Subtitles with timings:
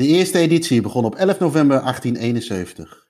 [0.00, 3.08] De eerste editie begon op 11 november 1871.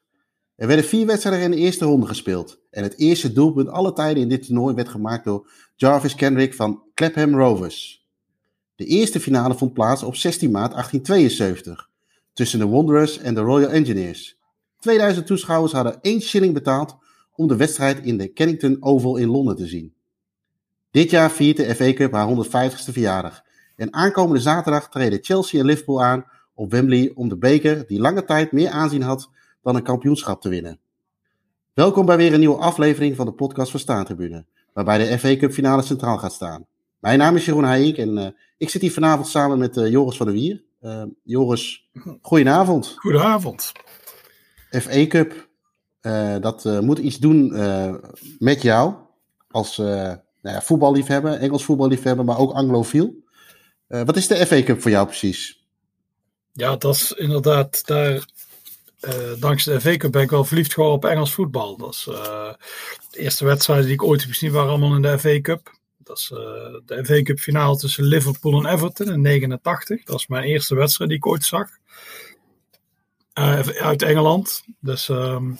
[0.56, 2.60] Er werden vier wedstrijden in de eerste ronde gespeeld.
[2.71, 6.82] En het eerste doelpunt alle tijden in dit toernooi werd gemaakt door Jarvis Kendrick van
[6.95, 8.06] Clapham Rovers.
[8.76, 11.88] De eerste finale vond plaats op 16 maart 1872
[12.32, 14.38] tussen de Wanderers en de Royal Engineers.
[14.78, 16.96] 2000 toeschouwers hadden 1 shilling betaald
[17.34, 19.95] om de wedstrijd in de Kennington Oval in Londen te zien.
[20.91, 23.42] Dit jaar viert de FA Cup haar 150ste verjaardag.
[23.77, 26.24] En aankomende zaterdag treden Chelsea en Liverpool aan
[26.60, 29.30] op Wembley om de beker die lange tijd meer aanzien had
[29.62, 30.78] dan een kampioenschap te winnen.
[31.74, 35.52] Welkom bij weer een nieuwe aflevering van de podcast van Staantribune, waarbij de FA Cup
[35.52, 36.66] finale centraal gaat staan.
[36.98, 38.27] Mijn naam is Jeroen Heijink en uh,
[38.59, 40.62] ik zit hier vanavond samen met uh, Joris van der Wier.
[40.82, 41.91] Uh, Joris,
[42.23, 42.95] goedenavond.
[42.96, 43.73] Goedenavond.
[44.70, 45.48] FA Cup,
[46.40, 47.52] dat moet iets doen
[48.38, 48.95] met jou
[49.51, 53.15] als nou ja, voetballiefhebber, Engels voetballiefhebber, maar ook anglofiel.
[53.87, 55.59] wat is de FA Cup voor jou precies?
[56.52, 58.24] Ja, dat is inderdaad daar
[59.01, 61.76] uh, dankzij de FA Cup ben ik wel verliefd geworden op Engels voetbal.
[61.76, 62.52] Dat is uh,
[63.10, 65.78] de eerste wedstrijd die ik ooit heb gezien waren allemaal in de FA Cup.
[65.98, 66.39] Dat is uh,
[66.87, 70.05] de FA Cup finale tussen Liverpool en Everton in 89.
[70.05, 71.69] Dat is mijn eerste wedstrijd die ik ooit zag.
[73.33, 74.65] uit Engeland.
[74.81, 75.59] Dus um,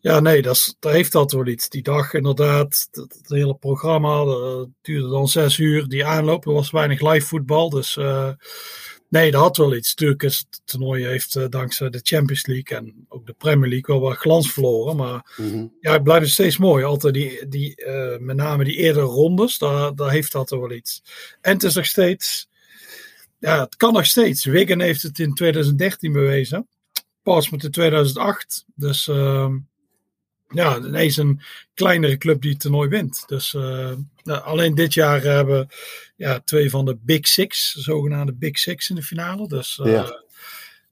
[0.00, 1.68] ja, nee, dat heeft dat wel iets.
[1.68, 5.88] Die dag inderdaad, het, hele programma dat duurde dan zes uur.
[5.88, 7.70] Die aanloop, er was weinig live voetbal.
[7.70, 7.96] Dus
[9.08, 9.88] Nee, dat had wel iets.
[9.88, 13.94] Natuurlijk is het toernooi heeft uh, dankzij de Champions League en ook de Premier League
[13.94, 14.96] wel wat glans verloren.
[14.96, 15.72] Maar mm-hmm.
[15.80, 16.84] ja, het blijft steeds mooi.
[16.84, 21.02] Altijd die, die uh, met name die eerdere rondes, daar, daar heeft dat wel iets.
[21.40, 22.48] En het is nog steeds,
[23.38, 24.44] ja, het kan nog steeds.
[24.44, 26.68] Wigan heeft het in 2013 bewezen.
[27.22, 28.64] Pas met de 2008.
[28.74, 29.48] Dus uh,
[30.48, 31.40] ja, ineens een
[31.74, 33.24] kleinere club die het toernooi wint.
[33.26, 35.68] Dus uh, nou, alleen dit jaar hebben
[36.16, 39.48] ja, twee van de Big Six, zogenaamde Big Six in de finale.
[39.48, 39.92] Dus uh,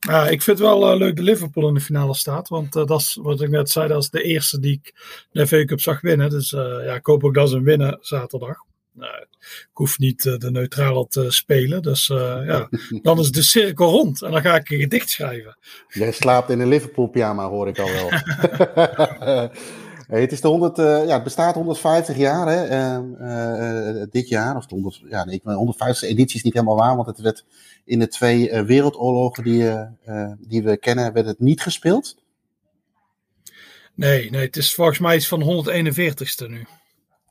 [0.00, 0.28] ja.
[0.28, 2.48] ik vind het wel uh, leuk dat Liverpool in de finale staat.
[2.48, 4.94] Want dat is wat ik net zei, dat is de eerste die ik
[5.32, 6.30] de FA Cup zag winnen.
[6.30, 8.56] Dus ja, ik hoop ook dat ze winnen zaterdag.
[8.96, 11.82] Nou, ik hoef niet de neutrale te spelen.
[11.82, 12.68] Dus ja,
[13.02, 14.22] dan is de cirkel rond.
[14.22, 15.56] En dan ga ik een gedicht schrijven.
[15.88, 18.10] Jij slaapt in een Liverpool pyjama, hoor ik al wel.
[20.20, 24.56] het, is de 100, uh, ja, het bestaat 150 jaar hè, uh, uh, dit jaar.
[24.56, 27.44] Of de 100, ja, nee, 150 editie is niet helemaal waar, want het werd
[27.84, 29.72] in de twee wereldoorlogen die,
[30.38, 32.16] die we kennen, werd het niet gespeeld.
[33.94, 36.66] Nee, nee, het is volgens mij iets van 141ste nu.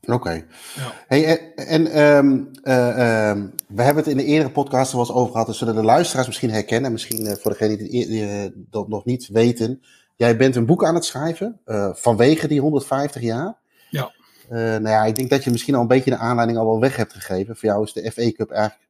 [0.06, 0.14] Oké.
[0.14, 0.46] Okay.
[0.74, 0.92] Ja.
[1.06, 5.14] Hey, en um, uh, um, we hebben het in de eerdere podcast er wel eens
[5.14, 5.46] over gehad.
[5.46, 6.92] Dus zullen de luisteraars misschien herkennen.
[6.92, 9.82] Misschien uh, voor degenen die, die dat nog niet weten.
[10.16, 11.60] Jij bent een boek aan het schrijven
[11.92, 13.56] vanwege die 150 jaar.
[13.90, 14.12] Ja.
[14.48, 16.96] Nou ja, ik denk dat je misschien al een beetje de aanleiding al wel weg
[16.96, 17.56] hebt gegeven.
[17.56, 18.88] Voor jou is de FA Cup eigenlijk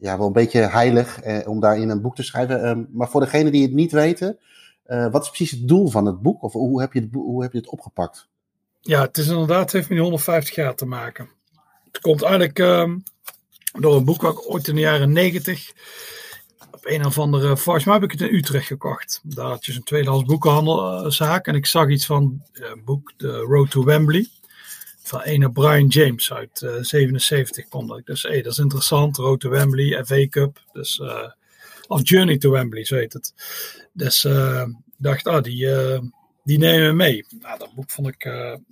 [0.00, 2.64] ja, wel een beetje heilig om daarin een boek te schrijven.
[2.64, 4.38] Ehm, maar voor degenen die het niet weten,
[4.86, 6.42] wat is precies het doel van het boek?
[6.42, 8.30] Of hoe heb je het, hoe heb je het opgepakt?
[8.84, 11.28] Ja, het is inderdaad, het heeft met die 150 jaar te maken.
[11.92, 12.98] Het komt eigenlijk ehm,
[13.72, 15.72] door een boek wat ik ooit in de jaren 90
[16.70, 19.20] op een of andere, volgens heb ik het in Utrecht gekocht.
[19.22, 23.70] Daar had je zo'n tweedehands boekenhandelzaak en ik zag iets van een boek, The Road
[23.70, 24.28] to Wembley.
[25.02, 28.06] Van een Brian James uit uh, 77 vond ik.
[28.06, 29.16] Dus hey, dat is interessant.
[29.16, 30.62] Road to Wembley, FA Cup.
[30.72, 31.30] Dus, uh,
[31.86, 33.34] of Journey to Wembley, zo heet het.
[33.92, 34.64] Dus uh,
[34.96, 35.66] dacht, ah, die,
[36.42, 37.26] die nemen we mee.
[37.40, 38.26] Nou, dat boek vond ik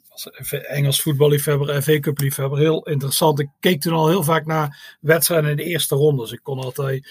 [0.08, 3.40] als Engels voetballiefhebber, FA Cup liefhebber heel interessant.
[3.40, 6.22] Ik keek toen al heel vaak naar wedstrijden in de eerste ronde.
[6.22, 7.08] Dus ik kon altijd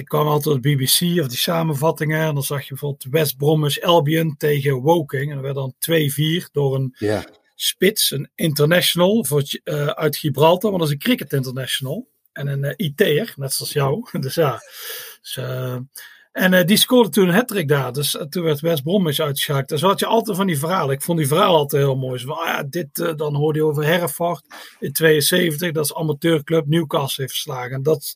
[0.00, 2.20] ik kwam altijd op BBC of die samenvattingen.
[2.20, 5.28] En dan zag je bijvoorbeeld West Bromwich Albion tegen Woking.
[5.28, 5.74] En dat werd dan
[6.44, 6.94] 2-4 door een
[7.54, 10.70] spits, een international voor, uh, uit Gibraltar.
[10.70, 12.08] Want dat is een cricket international.
[12.32, 14.08] En een uh, IT'er, net zoals jou.
[14.20, 14.60] dus ja.
[15.20, 15.76] Dus, uh,
[16.32, 17.92] en uh, die scoorde toen een hat daar.
[17.92, 19.68] Dus uh, toen werd West Bromwich uitgeschakeld.
[19.68, 20.94] Dus had je altijd van die verhalen.
[20.94, 22.24] Ik vond die verhalen altijd heel mooi.
[22.26, 24.44] ah, ja, dit, uh, dan hoorde je over Hereford
[24.78, 25.72] in 72.
[25.72, 27.70] Dat is amateurclub Newcastle heeft verslagen.
[27.70, 28.14] En dat,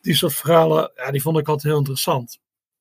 [0.00, 2.38] die soort verhalen, ja, die vond ik altijd heel interessant.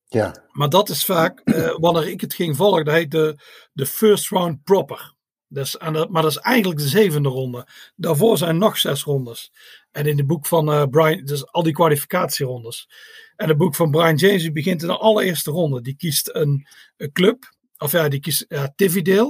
[0.07, 0.35] Ja.
[0.51, 1.41] Maar dat is vaak,
[1.79, 3.35] wanneer ik het ging volgen, dat heet de,
[3.73, 5.13] de first round proper.
[5.47, 5.77] Dus,
[6.09, 7.67] maar dat is eigenlijk de zevende ronde.
[7.95, 9.51] Daarvoor zijn nog zes rondes.
[9.91, 12.87] En in het boek van Brian, dus al die kwalificatierondes.
[13.35, 15.81] En het boek van Brian James begint in de allereerste ronde.
[15.81, 16.67] Die kiest een,
[17.13, 17.53] club.
[17.77, 18.73] Of ja, die kiest ja.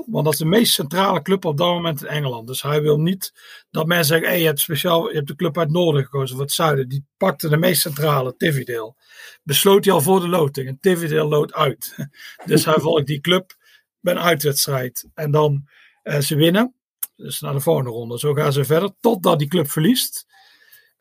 [0.08, 2.48] Want dat is de meest centrale club op dat moment in Engeland.
[2.48, 3.34] Dus hij wil niet
[3.72, 6.36] dat mensen zeggen: hey, je hebt speciaal je hebt de club uit het noorden gekozen
[6.36, 6.90] of het zuiden.
[6.90, 8.96] Die pakte de meest centrale, Tividale.
[9.44, 10.68] Besloot hij al voor de loting.
[10.68, 11.96] En Tividale loodt uit.
[12.46, 13.56] dus hij volgt die club
[14.00, 15.08] bij een uitwedstrijd.
[15.14, 15.68] En dan
[16.04, 16.76] uh, ze winnen.
[17.16, 18.20] Dus naar de volgende ronde.
[18.20, 18.92] Zo gaan ze verder.
[19.00, 20.26] Totdat die club verliest.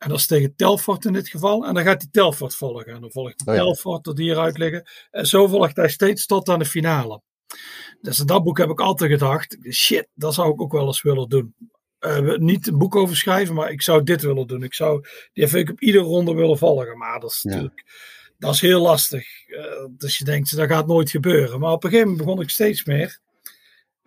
[0.05, 1.65] En dat is tegen Telfort in dit geval.
[1.65, 2.93] En dan gaat hij Telfort volgen.
[2.93, 3.65] En dan volgt hij Oh ja.
[3.65, 4.83] Telfort tot die eruit liggen.
[5.11, 7.21] En zo volgt hij steeds tot aan de finale.
[8.01, 11.01] Dus in dat boek heb ik altijd gedacht: shit, dat zou ik ook wel eens
[11.01, 11.55] willen doen.
[11.99, 14.63] Eh, niet een boek over schrijven, maar ik zou dit willen doen.
[14.63, 16.97] Ik zou die even op iedere ronde willen volgen.
[16.97, 17.49] Maar dat is Ja.
[17.49, 17.83] natuurlijk
[18.37, 19.47] dat is heel lastig.
[19.47, 21.59] Eh, dus je denkt, dat gaat nooit gebeuren.
[21.59, 23.19] Maar op een gegeven moment begon ik steeds meer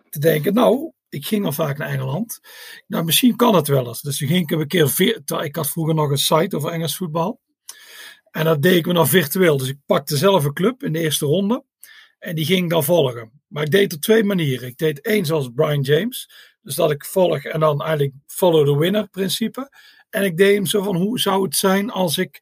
[0.09, 2.39] te denken, nou, ik ging al vaak naar Engeland.
[2.87, 4.01] Nou, misschien kan het wel eens.
[4.01, 7.39] Dus toen ging ik een keer, ik had vroeger nog een site over Engels voetbal.
[8.31, 9.57] En dat deed ik me dan virtueel.
[9.57, 11.63] Dus ik pakte zelf een club in de eerste ronde.
[12.19, 13.41] En die ging dan volgen.
[13.47, 14.67] Maar ik deed het op twee manieren.
[14.67, 16.29] Ik deed één zoals Brian James.
[16.61, 19.69] Dus dat ik volg en dan eigenlijk follow the winner principe.
[20.09, 22.41] En ik deed hem zo van, hoe zou het zijn als ik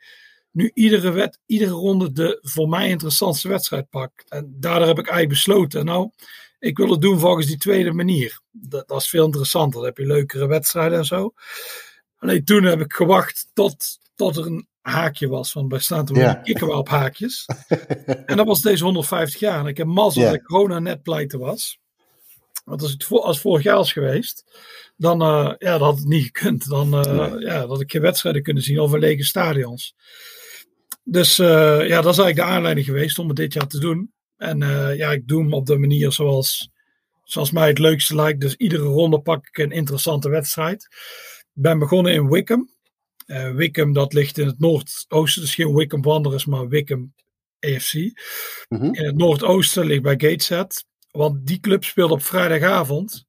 [0.51, 4.11] nu iedere, wet, iedere ronde de voor mij interessantste wedstrijd pak.
[4.27, 6.09] En daardoor heb ik eigenlijk besloten, nou,
[6.59, 8.39] ik wil het doen volgens die tweede manier.
[8.51, 9.75] Dat, dat is veel interessanter.
[9.79, 11.33] Dan heb je leukere wedstrijden en zo.
[12.17, 15.53] Alleen toen heb ik gewacht tot, tot er een haakje was.
[15.53, 16.33] Want bij staan toen Ja.
[16.33, 17.45] kikken we op haakjes.
[18.25, 19.59] en dat was deze 150 jaar.
[19.59, 20.31] En ik heb mazzel Ja.
[20.31, 21.79] dat corona net pleiten was.
[22.65, 24.43] Want als het voor, als vorig jaar was geweest,
[24.97, 26.69] dan eh, ja, dat had het niet gekund.
[26.69, 27.39] Dan eh, Nee.
[27.39, 29.95] ja, dat had ik geen wedstrijden kunnen zien over lege stadions.
[31.03, 31.47] Dus eh,
[31.87, 34.11] ja, dat is eigenlijk de aanleiding geweest om het dit jaar te doen.
[34.37, 36.69] En eh, ja, ik doe hem op de manier zoals,
[37.23, 38.41] zoals mij het leukste lijkt.
[38.41, 40.83] Dus iedere ronde pak ik een interessante wedstrijd.
[41.39, 42.69] Ik ben begonnen in Wickham.
[43.25, 45.41] Eh, Wickham, dat ligt in het noordoosten.
[45.41, 47.13] Dus geen Wickham Wanderers, maar Wickham
[47.59, 47.93] AFC.
[48.69, 48.83] Mhm.
[48.93, 50.85] In het noordoosten ligt bij Gateshead.
[51.11, 53.25] Want die club speelde op vrijdagavond.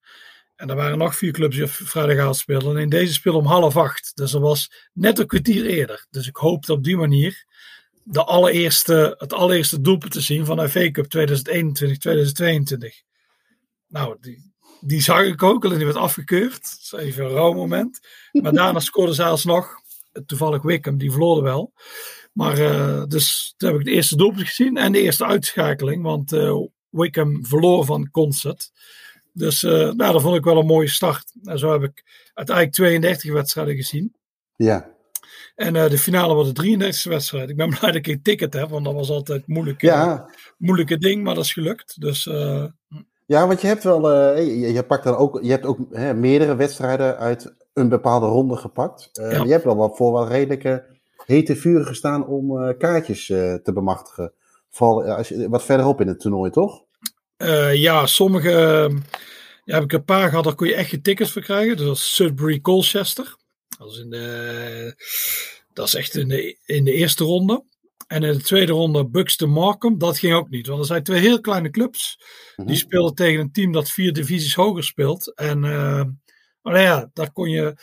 [0.56, 2.76] En er waren nog vier clubs die op vrijdagavond speelden.
[2.76, 4.12] En in deze speelde om half acht.
[4.14, 6.06] Dus dat was net een kwartier eerder.
[6.10, 7.46] Dus ik hoopte op die manier
[8.10, 11.08] de allereerste, het allereerste doelpunt te zien van FA Cup 2021-2022.
[13.88, 16.62] Nou, die, die zag ik ook al en die werd afgekeurd.
[16.62, 18.00] Dat is even een rauw moment.
[18.32, 19.76] Maar daarna scoorde ze alsnog.
[20.26, 21.72] Toevallig Wickham, die verloren wel.
[22.32, 26.02] Maar eh, dus toen heb ik de eerste doelpunt gezien en de eerste uitschakeling.
[26.02, 26.56] Want eh,
[26.90, 28.70] Wickham verloor van Concert.
[29.32, 31.32] Dus eh, nou, dat vond ik wel een mooie start.
[31.42, 34.16] En zo heb ik uiteindelijk 32 wedstrijden gezien.
[34.56, 34.96] Ja.
[35.58, 37.50] En eh, de finale was de 33e wedstrijd.
[37.50, 39.88] Ik ben blij dat ik een ticket heb, want dat was altijd een moeilijk, eh,
[39.88, 40.30] Ja.
[40.58, 42.00] moeilijke ding, maar dat is gelukt.
[42.00, 42.64] Dus eh,
[43.26, 46.56] ja, want je hebt wel, je, je pakt dan ook, je hebt ook hè, meerdere
[46.56, 49.08] wedstrijden uit een bepaalde ronde gepakt.
[49.12, 49.44] Ja.
[49.44, 50.84] Je hebt wel wat voor wel redelijke
[51.26, 54.32] hete vuren gestaan om kaartjes te bemachtigen.
[54.70, 56.82] Vooral als je, wat verderop in het toernooi, toch?
[57.72, 58.50] ja, sommige
[59.64, 61.76] ja, heb ik een paar gehad, daar kon je echt je tickets voor krijgen.
[61.76, 63.36] Dus dat is Sudbury Colchester.
[63.78, 64.94] Dat is, in de,
[65.72, 67.64] dat is echt in de, in de eerste ronde.
[68.06, 69.98] En in de tweede ronde Buxton Markham.
[69.98, 72.20] Dat ging ook niet, want er zijn twee heel kleine clubs.
[72.56, 72.68] Mhm.
[72.68, 75.34] Die speelden tegen een team dat vier divisies hoger speelt.
[75.34, 75.64] En
[76.68, 77.76] maar nou ja, daar kon je.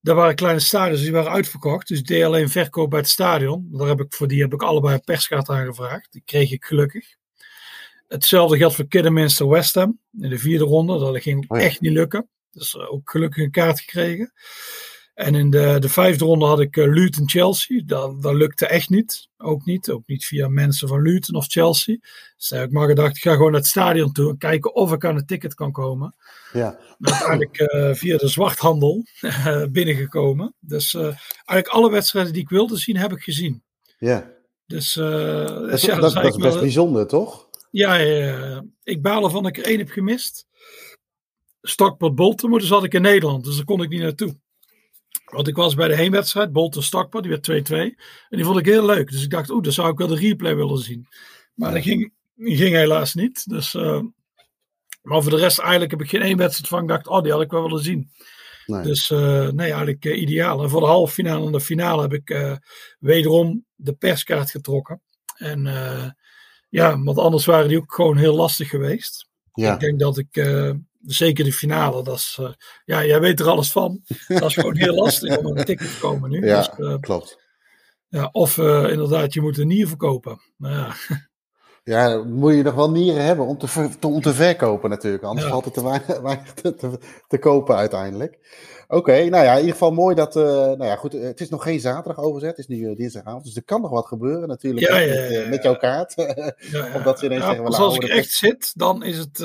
[0.00, 1.88] Daar waren kleine stadions die waren uitverkocht.
[1.88, 3.68] Dus ik deed alleen verkoop bij het stadion.
[3.72, 6.12] Daar heb ik, voor die heb ik allebei een perskaart aangevraagd.
[6.12, 7.16] Die kreeg ik gelukkig.
[8.08, 10.00] Hetzelfde geldt voor Kidderminster West Ham.
[10.18, 10.98] In de vierde ronde.
[10.98, 12.28] Dat ging Oh echt niet lukken.
[12.50, 14.32] Dus eh, ook gelukkig een kaart gekregen.
[15.20, 17.82] En in de, de vijfde ronde had ik eh, Luton Chelsea.
[17.86, 19.28] Dat, dat lukte echt niet.
[19.38, 19.90] Ook niet.
[19.90, 21.96] Ook niet via mensen van Luton of Chelsea.
[22.36, 24.92] Dus heb ik maar gedacht, ik ga gewoon naar het stadion toe en kijken of
[24.92, 26.14] ik aan een ticket kan komen.
[26.52, 26.78] Ja.
[26.98, 30.54] Maar uiteindelijk eh, via de zwarthandel eh, binnengekomen.
[30.60, 33.62] Dus eigenlijk alle wedstrijden die ik wilde zien, heb ik gezien.
[33.98, 34.30] ja.
[34.66, 37.48] Dus Dat, is- ja, dat, is best wel- bijzonder, toch?
[37.70, 37.96] ja,
[38.82, 40.46] ik baal ervan dat ik er één heb gemist.
[41.62, 44.36] Stockport Bolton, maar dus zat ik in Nederland, dus daar kon ik niet naartoe.
[45.24, 47.74] Want ik was bij de heenwedstrijd, Bolton Stockport, die werd 2-2.
[48.28, 49.10] En die vond ik heel leuk.
[49.10, 51.06] Dus ik dacht, oeh, dan zou ik wel de replay willen zien.
[51.54, 53.48] Maar dat ging, die ging helaas niet.
[53.48, 54.00] Dus, eh,
[55.02, 56.82] maar voor de rest eigenlijk heb ik geen één wedstrijd van.
[56.82, 58.10] Ik dacht, oh, die had ik wel willen zien.
[58.66, 58.82] Nee.
[58.82, 60.62] Dus eh, nee, eigenlijk eh, ideaal.
[60.62, 62.58] En voor de halve finale en de finale heb ik
[62.98, 65.02] wederom de perskaart getrokken.
[65.34, 65.64] En
[66.68, 69.28] ja, want anders waren die ook gewoon heel lastig geweest.
[69.52, 69.74] ja.
[69.74, 70.34] Ik denk dat ik,
[71.06, 72.50] zeker de finale, dat is, eh,
[72.84, 74.00] ja, jij weet er alles van.
[74.28, 76.46] Dat is gewoon heel lastig om aan een ticket te komen nu.
[76.46, 77.38] Ja, Dus, eh, klopt.
[78.08, 80.40] ja, of eh, inderdaad, je moet een nier verkopen.
[80.56, 80.94] Nou ja,
[81.82, 85.22] Ja, dan moet je nog wel nieren hebben om te, om te verkopen natuurlijk.
[85.24, 85.52] Anders Ja.
[85.52, 88.38] valt het te weinig, weinig te, te, te kopen uiteindelijk.
[88.88, 90.34] Oké, nou ja, in ieder geval mooi dat...
[90.34, 92.56] nou ja, goed, het is nog geen zaterdag overzet.
[92.56, 93.44] Het is nu dinsdagavond.
[93.44, 94.86] Dus er kan nog wat gebeuren natuurlijk.
[94.88, 95.48] Ja, ja, met, ja, ja.
[95.48, 96.14] met jouw kaart.
[96.72, 99.38] ja, Omdat ze ineens zeggen, als ik echt zit, dan is het...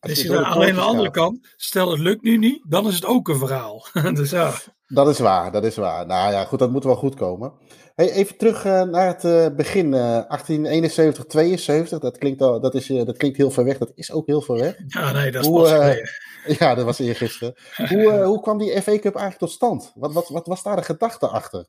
[0.00, 2.94] eh, is je alleen aan de andere kant, stel het lukt nu niet, dan is
[2.94, 3.86] het ook een verhaal.
[4.14, 4.52] dus ja,
[4.86, 6.06] Dat is waar, dat is waar.
[6.06, 7.52] Nou ja, goed, dat moet wel goed komen.
[7.96, 11.98] Hey, even terug uh, naar het uh, begin, uh, 1871, 72.
[11.98, 14.56] Dat klinkt, al, dat, is, dat klinkt heel ver weg, dat is ook heel ver
[14.56, 14.76] weg.
[14.86, 17.54] Ja, nee, dat is hoe, pas Ja, dat was eergisteren.
[17.90, 19.92] hoe, hoe kwam die FA Cup eigenlijk tot stand?
[19.94, 21.66] Wat, wat, wat was daar de gedachte achter?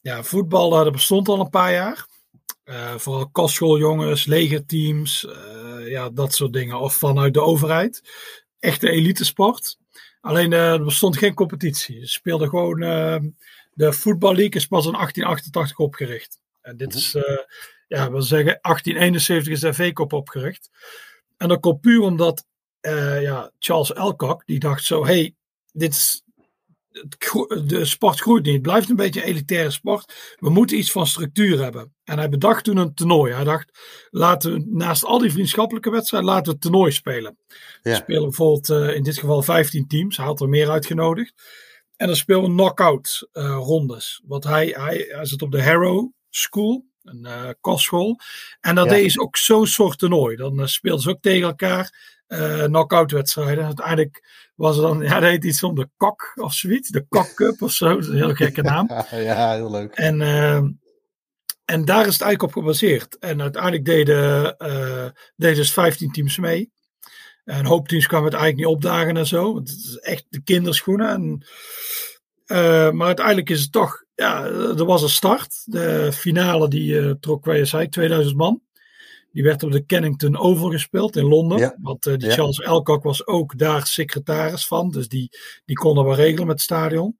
[0.00, 2.06] Ja, voetbal dat bestond al een paar jaar.
[2.96, 5.28] vooral kostschooljongens, legerteams,
[5.88, 6.80] ja, dat soort dingen.
[6.80, 8.02] Of vanuit de overheid.
[8.58, 9.78] Echte elitesport.
[10.20, 12.00] Alleen er bestond geen competitie.
[12.00, 12.82] Ze speelden gewoon
[13.74, 16.40] de Football League is pas in 1888 opgericht.
[16.60, 17.22] En dit is, uh,
[17.88, 20.70] ja, we zeggen 1871 is de Cup opgericht.
[21.36, 22.44] En dat komt puur omdat
[23.20, 25.34] ja, Charles Elcock, die dacht zo, hey,
[25.72, 26.23] dit is,
[27.64, 28.52] de sport groeit niet.
[28.52, 30.36] Het blijft een beetje een elitaire sport.
[30.38, 31.94] We moeten iets van structuur hebben.
[32.04, 33.32] En hij bedacht toen een toernooi.
[33.32, 33.78] Hij dacht,
[34.10, 37.38] laten we naast al die vriendschappelijke wedstrijden, laten we het toernooi spelen.
[37.48, 37.56] Ja.
[37.82, 40.16] We spelen bijvoorbeeld uh, in dit geval 15 teams.
[40.16, 41.32] Hij had er meer uitgenodigd.
[41.96, 44.22] En dan spelen we knock-out uh, rondes.
[44.26, 48.18] Want hij, hij, hij zit op de Harrow School, een uh, kostschool.
[48.60, 48.90] En dat ja.
[48.90, 50.36] deed is ook zo'n soort toernooi.
[50.36, 53.64] Dan speelden ze ook tegen elkaar uh, knock-out wedstrijden.
[53.64, 56.88] Uiteindelijk was er dan, ja, dat heet iets om de kok of zoiets.
[56.88, 57.88] De Kok Cup of zo.
[57.88, 58.90] Dat is een heel gekke naam.
[59.10, 59.94] ja, heel leuk.
[59.94, 60.20] En,
[61.64, 63.18] en daar is het eigenlijk op gebaseerd.
[63.18, 64.56] En uiteindelijk deden,
[65.36, 66.72] deden dus 15 teams mee.
[67.44, 69.52] Een hoop teams kwamen het eigenlijk niet opdagen en zo.
[69.54, 71.08] Want het is echt de kinderschoenen.
[71.08, 71.46] En,
[72.46, 75.62] uh, maar uiteindelijk is het toch, ja, er was een start.
[75.64, 78.60] De finale die uh, trok WSI, 2000 man.
[79.34, 81.58] Die werd op de Kennington Oval gespeeld in Londen.
[81.58, 81.76] Ja.
[81.80, 82.34] Want uh, die ja.
[82.34, 84.90] Charles Elcock was ook daar secretaris van.
[84.90, 85.28] Dus die,
[85.64, 87.18] die kon er wel regelen met het stadion.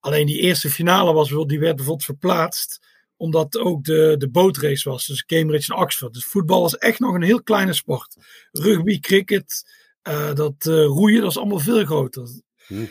[0.00, 2.80] Alleen die eerste finale was, die werd bijvoorbeeld verplaatst
[3.16, 5.06] omdat ook de, de bootrace was.
[5.06, 6.12] Dus Cambridge en Oxford.
[6.12, 8.16] Dus voetbal was echt nog een heel kleine sport.
[8.50, 9.64] Rugby, cricket,
[10.08, 12.28] uh, dat uh, roeien, dat is allemaal veel groter.
[12.66, 12.84] Hm.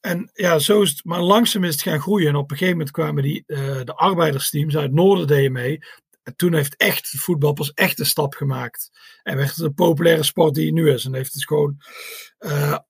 [0.00, 1.04] En ja, zo is het.
[1.04, 2.28] Maar langzaam is het gaan groeien.
[2.28, 5.78] En op een gegeven moment kwamen die, uh, de arbeidersteams uit het noorden deden mee.
[6.26, 8.90] En toen heeft echt voetbal pas echt een stap gemaakt.
[9.22, 11.04] En werd het een populaire sport die het nu is.
[11.04, 11.76] En heeft het gewoon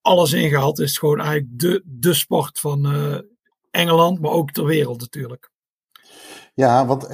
[0.00, 0.78] alles ingehaald.
[0.78, 2.87] Is het gewoon eigenlijk de, de sport van
[3.71, 5.50] Engeland, maar ook ter wereld natuurlijk.
[6.55, 7.11] Ja, want uh,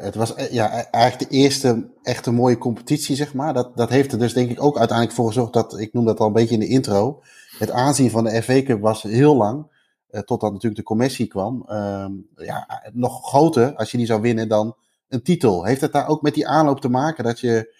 [0.00, 3.54] het was ja, eigenlijk de eerste echte mooie competitie, zeg maar.
[3.54, 6.20] Dat, dat heeft er dus denk ik ook uiteindelijk voor gezorgd dat, ik noem dat
[6.20, 7.22] al een beetje in de intro,
[7.58, 9.66] het aanzien van de FA Cup was heel lang,
[10.10, 14.76] totdat natuurlijk de commissie kwam, ehm, ja, nog groter als je die zou winnen dan
[15.08, 15.64] een titel.
[15.64, 17.74] Heeft het daar ook met die aanloop te maken dat je,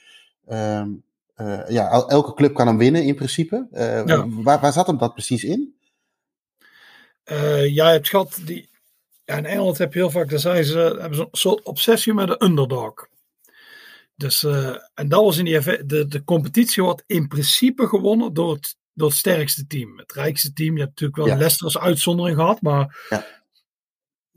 [0.46, 0.88] ehm,
[1.68, 3.66] ja, elke club kan hem winnen in principe?
[4.06, 4.28] Ja.
[4.28, 5.76] Waar, waar zat hem dat precies in?
[7.24, 8.68] ja, je hebt gehad die
[9.28, 12.14] ja, in Engeland heb je heel vaak, daar zijn ze, hebben ze een soort obsessie
[12.14, 13.08] met de underdog.
[14.16, 18.52] Dus, uh, en dat was in die de, de competitie wordt in principe gewonnen door
[18.52, 19.98] het, door het sterkste team.
[19.98, 20.72] Het rijkste team.
[20.72, 21.36] Je hebt natuurlijk wel ja.
[21.36, 23.26] Leicester als uitzondering gehad, maar ja.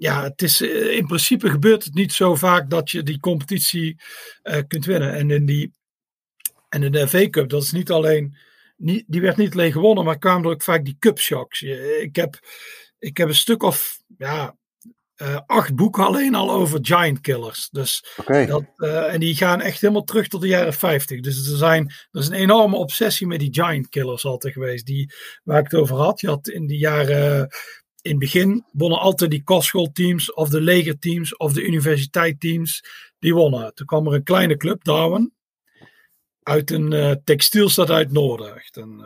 [0.01, 4.01] Ja, het is, eh, in principe gebeurt het niet zo vaak dat je die competitie
[4.43, 5.13] uh, kunt winnen.
[5.13, 5.73] En in, die,
[6.69, 8.37] en in de FA Cup, dat is niet alleen,
[8.77, 11.61] niet, die werd niet alleen gewonnen, maar kwamen er ook vaak die cup shocks.
[11.61, 12.39] Ik heb,
[12.99, 14.55] ik heb een stuk of, ja,
[15.17, 17.69] uh, acht boeken alleen al over giant killers.
[17.71, 18.45] Dus okay.
[18.45, 21.19] dat, uh, en die gaan echt helemaal terug tot de jaren 50.
[21.19, 24.85] Dus er, zijn, er is een enorme obsessie met die giant killers altijd geweest.
[24.85, 26.21] Die, waar ik het over had.
[26.21, 27.49] Je had in die jaren.
[28.01, 32.83] In het begin wonnen altijd die kostschoolteams of de legerteams of de universiteitteams.
[33.19, 33.73] Die wonnen.
[33.73, 35.33] Toen kwam er een kleine club, Darwin.
[36.43, 38.55] Uit een uh, textielstad uit noorden.
[38.55, 39.03] Echt een,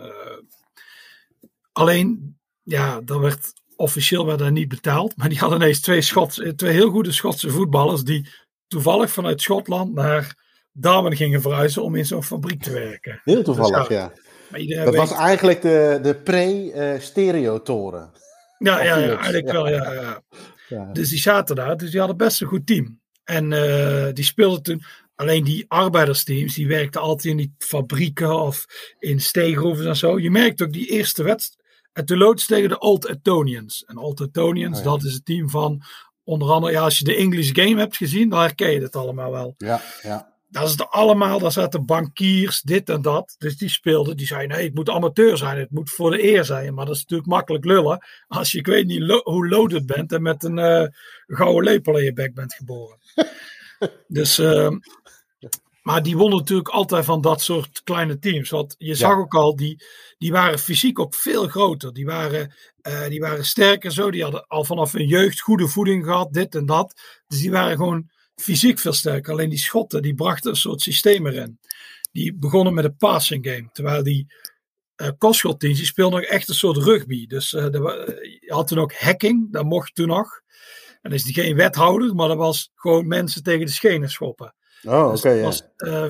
[1.72, 5.18] alleen, ja, dat werd officieel werd hij niet betaald.
[5.18, 8.04] Maar die hadden ineens twee, Schots, twee heel goede Schotse voetballers.
[8.04, 8.30] die
[8.68, 10.36] toevallig vanuit Schotland naar
[10.72, 11.84] Darwin gingen verhuizen.
[11.84, 13.22] om in zo'n fabriek te werken.
[13.24, 14.14] Heel toevallig, dus, ja.
[14.50, 14.96] Dat weet...
[14.96, 18.12] was eigenlijk de, de pre-stereotoren.
[18.58, 19.70] Ja, ja, ja, eigenlijk wel.
[19.70, 20.22] Ja, ja.
[20.70, 20.92] ja.
[20.94, 21.78] Dus die zaten daar.
[21.78, 23.00] Dus die hadden best een goed team.
[23.24, 24.84] En uh, die speelden toen.
[25.16, 28.66] Alleen die arbeidersteams, die werkten altijd in die fabrieken of
[29.00, 30.20] in steeggroeven en zo.
[30.20, 31.64] Je merkt ook die eerste wedstrijd
[31.96, 33.84] en toen loopt tegen de Old Etonians.
[33.86, 35.82] En Old Etonians, oh, dat is het team van
[36.24, 39.32] onder andere, ja, als je de English Game hebt gezien, dan herken je het allemaal
[39.32, 39.54] wel.
[39.58, 40.35] Ja, ja.
[40.48, 43.36] Dat is het allemaal, daar zaten bankiers, dit en dat.
[43.38, 46.46] Dus die speelden, die zeiden, nee, het moet amateur zijn, het moet voor de eer
[46.46, 46.74] zijn.
[46.74, 50.12] Maar dat is natuurlijk makkelijk lullen, als je, ik weet niet lo hoe loaded bent
[50.12, 50.88] en met een uh,
[51.28, 52.98] gouden lepel in je bek bent geboren.
[54.08, 54.70] dus, uh,
[55.86, 58.50] maar die wonnen natuurlijk altijd van dat soort kleine teams.
[58.50, 59.84] Want je zag ook al, die,
[60.18, 61.94] die waren fysiek ook veel groter.
[61.94, 62.54] Die waren,
[62.88, 64.12] uh, die waren sterker zo.
[64.12, 67.02] Die hadden al vanaf hun jeugd goede voeding gehad, dit en dat.
[67.28, 69.32] Dus die waren gewoon fysiek veel sterker.
[69.32, 71.60] Alleen die Schotten, die brachten een soort systeem erin.
[72.12, 73.70] Die begonnen met een passing game.
[73.72, 74.34] Terwijl die
[74.98, 77.27] uh, kostschotteams, die speelden nog echt een soort rugby.
[77.27, 77.80] Dus uh, de,
[78.39, 80.42] je had toen ook hacking, dat mocht toen nog.
[81.01, 84.56] En is die geen wethouder, maar dat was gewoon mensen tegen de schenen schoppen.
[84.84, 85.42] Oh, Dus oké.
[85.42, 86.10] was, eh,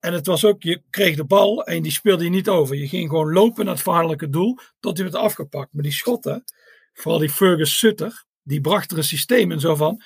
[0.00, 2.76] en het was ook, je kreeg de bal en die speelde je niet over.
[2.76, 5.72] Je ging gewoon lopen naar het vijandelijke doel tot hij werd afgepakt.
[5.72, 6.44] Maar die schotten,
[6.92, 10.02] vooral die Fergus Sutter, die bracht er een systeem in zo van.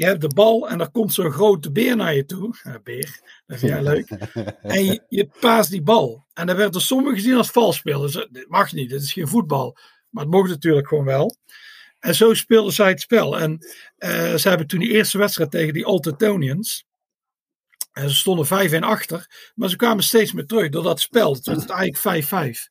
[0.00, 2.54] Je hebt de bal en er komt zo'n grote beer naar je toe.
[2.82, 4.08] Beer, dat vind jij leuk.
[4.76, 6.26] En je, je paast die bal.
[6.32, 8.00] En dan werd door sommigen gezien als valspel.
[8.00, 9.76] Dus dit mag niet, dit is geen voetbal.
[10.10, 11.36] Maar het mocht natuurlijk gewoon wel.
[11.98, 13.38] En zo speelden zij het spel.
[13.38, 13.66] En
[13.96, 16.84] eh, ze hebben toen die eerste wedstrijd tegen die Altetonians.
[17.92, 19.50] En ze stonden 5 en achter.
[19.54, 21.34] Maar ze kwamen steeds meer terug door dat spel.
[21.34, 22.70] Het werd eigenlijk 5-5.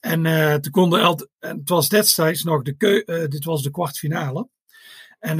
[0.00, 3.70] En eh, toen konden en het was destijds nog de keu eh, dit was de
[3.70, 4.48] kwartfinale.
[5.20, 5.36] En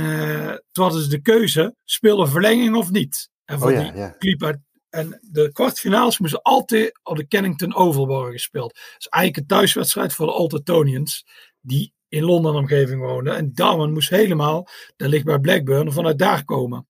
[0.73, 3.31] toen hadden ze de keuze: spelen verlenging of niet?
[3.45, 4.15] En voor Oh ja, die ja.
[4.19, 4.61] liep uit-
[4.91, 8.75] En de kwartfinales moesten altijd op de Kennington Oval worden gespeeld.
[8.75, 11.25] Dat is eigenlijk een thuiswedstrijd voor de Altetonians.
[11.61, 13.37] Die in Londen omgeving woonden.
[13.37, 16.87] En Darwin moest helemaal, dat ligt bij Blackburn, vanuit daar komen.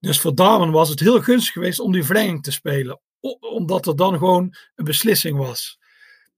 [0.00, 3.00] Dus voor Darwin was het heel gunstig geweest om die verlenging te spelen.
[3.40, 5.78] Omdat er dan gewoon een beslissing was.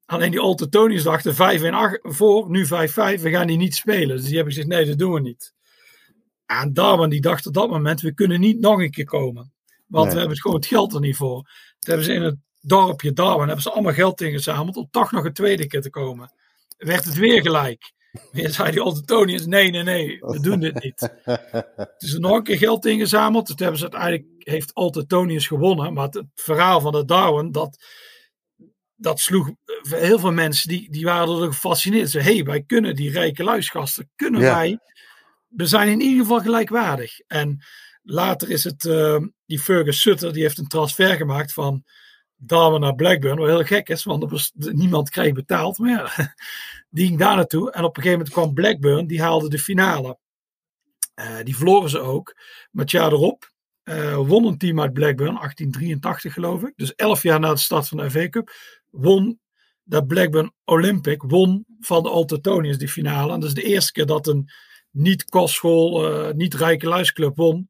[0.05, 2.69] Alleen die Altetonians dachten 5 en 8 voor, nu 5-5,
[3.23, 4.17] we gaan die niet spelen.
[4.17, 5.53] Dus die hebben gezegd, nee, dat doen we niet.
[6.59, 9.53] En Darwin die dacht op dat moment, we kunnen niet nog een keer komen.
[9.87, 10.13] Want Nee.
[10.15, 11.43] we hebben het gewoon het geld er niet voor.
[11.43, 15.25] Toen hebben ze in het dorpje Darwin hebben ze allemaal geld ingezameld om toch nog
[15.25, 16.33] een tweede keer te komen.
[16.77, 17.93] Werd het weer gelijk.
[18.33, 21.09] Weer zei die Altetonians, nee, nee, nee, we doen dit niet.
[21.99, 23.47] Dus er nog een keer geld ingezameld.
[23.47, 25.93] Toen hebben ze uiteindelijk, heeft Altetonians gewonnen.
[25.93, 27.85] Maar het, verhaal van de Darwin, dat,
[28.97, 32.11] dat sloeg eh, heel veel mensen, die, die waren er gefascineerd.
[32.11, 34.55] Ze hé, hey, wij kunnen die rijke luisgasten, kunnen Ja.
[34.55, 34.79] wij,
[35.51, 37.21] we zijn in ieder geval gelijkwaardig.
[37.21, 37.65] En
[38.03, 41.85] later is het, eh, die Fergus Sutter, die heeft een transfer gemaakt van
[42.37, 43.39] Darwin naar Blackburn.
[43.39, 45.79] Wat heel gek is, want er niemand kreeg betaald.
[45.79, 46.35] Maar ja,
[46.91, 47.73] die ging daar naartoe.
[47.73, 50.19] En op een gegeven moment kwam Blackburn, die haalde de finale.
[51.15, 52.35] Eh, die verloren ze ook.
[52.71, 53.53] Maar het jaar erop
[53.83, 56.73] eh, won een team uit Blackburn, 1883 geloof ik.
[56.77, 58.51] Dus elf jaar na de start van de FA Cup.
[58.91, 59.41] Won
[59.83, 63.33] dat Blackburn Olympic, won van de Altetonians die finale.
[63.33, 64.51] En dat is de eerste keer dat een
[64.91, 67.69] niet-kostschool, eh, niet-rijke luisclub won.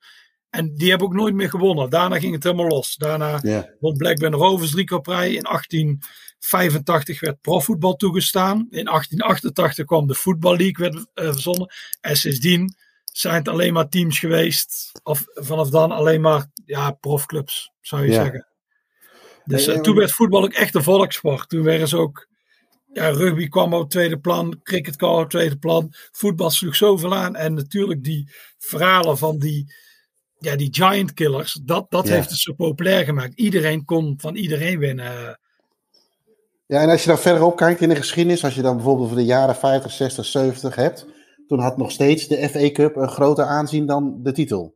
[0.51, 1.91] En die hebben ook nooit meer gewonnen.
[1.91, 2.97] Daarna ging het helemaal los.
[2.97, 3.71] Daarna ja.
[3.81, 5.33] won Blackburn Rovers drie keer op rij.
[5.35, 8.59] In 1885 werd profvoetbal toegestaan.
[8.59, 11.73] In 1888 kwam de Football League werd, eh, verzonnen.
[12.01, 14.93] En sindsdien zijn het alleen maar teams geweest.
[15.03, 18.49] Of vanaf dan alleen maar ja, profclubs, zou je zeggen.
[19.45, 21.49] Dus eh, toen werd voetbal ook echt een volkssport.
[21.49, 22.29] Toen werden ze ook...
[22.93, 24.61] Ja, rugby kwam op tweede plan.
[24.63, 25.93] Cricket kwam op tweede plan.
[26.11, 27.37] Voetbal sloeg zoveel aan.
[27.37, 29.75] En natuurlijk die verhalen van die
[30.39, 32.15] ja, die giant killers, dat, dat Ja.
[32.15, 33.39] heeft het zo populair gemaakt.
[33.39, 35.39] Iedereen kon van iedereen winnen.
[36.67, 39.17] Ja, en als je dan verderop kijkt in de geschiedenis, als je dan bijvoorbeeld voor
[39.19, 41.07] de jaren 50, 60, 70 hebt,
[41.47, 44.75] toen had nog steeds de FA Cup een groter aanzien dan de titel.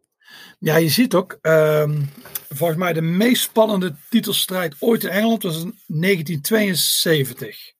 [0.59, 2.03] Ja, je ziet ook, ehm,
[2.49, 7.73] volgens mij de meest spannende titelstrijd ooit in Engeland was in 1972.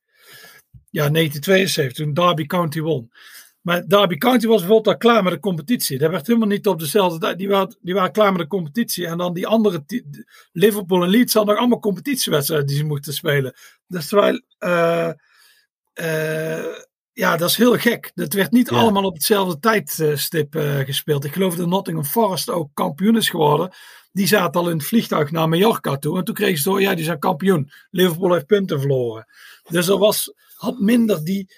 [0.95, 3.11] Ja, 1972, toen Derby County won.
[3.61, 5.99] Maar Derby County was bijvoorbeeld al klaar met de competitie.
[5.99, 7.39] Dat werd helemaal niet op dezelfde tijd.
[7.39, 9.07] Die waren, die waren klaar met de competitie.
[9.07, 9.85] En dan die andere,
[10.53, 13.55] Liverpool en Leeds hadden nog allemaal competitiewedstrijden die ze moesten spelen.
[13.87, 15.11] Dus terwijl, eh,
[15.93, 16.65] eh,
[17.13, 18.11] ja, dat is heel gek.
[18.15, 18.77] Dat werd niet Ja.
[18.77, 21.25] allemaal op hetzelfde tijdstip eh, gespeeld.
[21.25, 23.75] Ik geloof dat Nottingham Forest ook kampioen is geworden.
[24.13, 26.19] Die zaten al in het vliegtuig naar Mallorca toe.
[26.19, 27.71] En toen kregen ze door, ja, die zijn kampioen.
[27.91, 29.27] Liverpool heeft punten verloren.
[29.69, 30.33] Dus er was,
[30.65, 31.53] had minder die...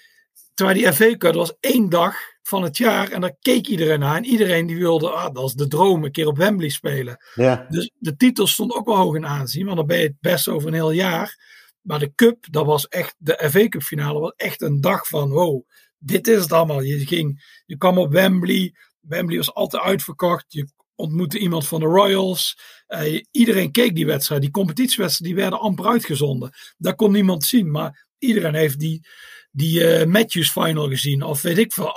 [0.53, 3.11] Terwijl die FA Cup, dat was één dag van het jaar.
[3.11, 4.15] En daar keek iedereen naar.
[4.15, 7.17] En iedereen die wilde, ah, dat is de droom, een keer op Wembley spelen.
[7.33, 9.65] Ja, Dus de titel stond ook wel hoog in aanzien.
[9.65, 11.37] Want dan ben je het best over een heel jaar.
[11.81, 15.29] Maar de Cup, dat was echt, de FA Cup finale was echt een dag van,
[15.29, 15.63] wow,
[15.97, 16.81] dit is het allemaal.
[16.81, 18.73] Je, ging, je kwam op Wembley.
[18.99, 20.45] Wembley was altijd uitverkocht.
[20.47, 22.59] Je ontmoette iemand van de Royals.
[22.87, 24.41] Eh, iedereen keek die wedstrijd.
[24.41, 26.51] Die competitiewedstrijden, die werden amper uitgezonden.
[26.77, 27.71] Dat kon niemand zien.
[27.71, 29.07] Maar iedereen heeft die,
[29.51, 31.23] die eh, Matthews final gezien.
[31.23, 31.93] Of weet ik veel.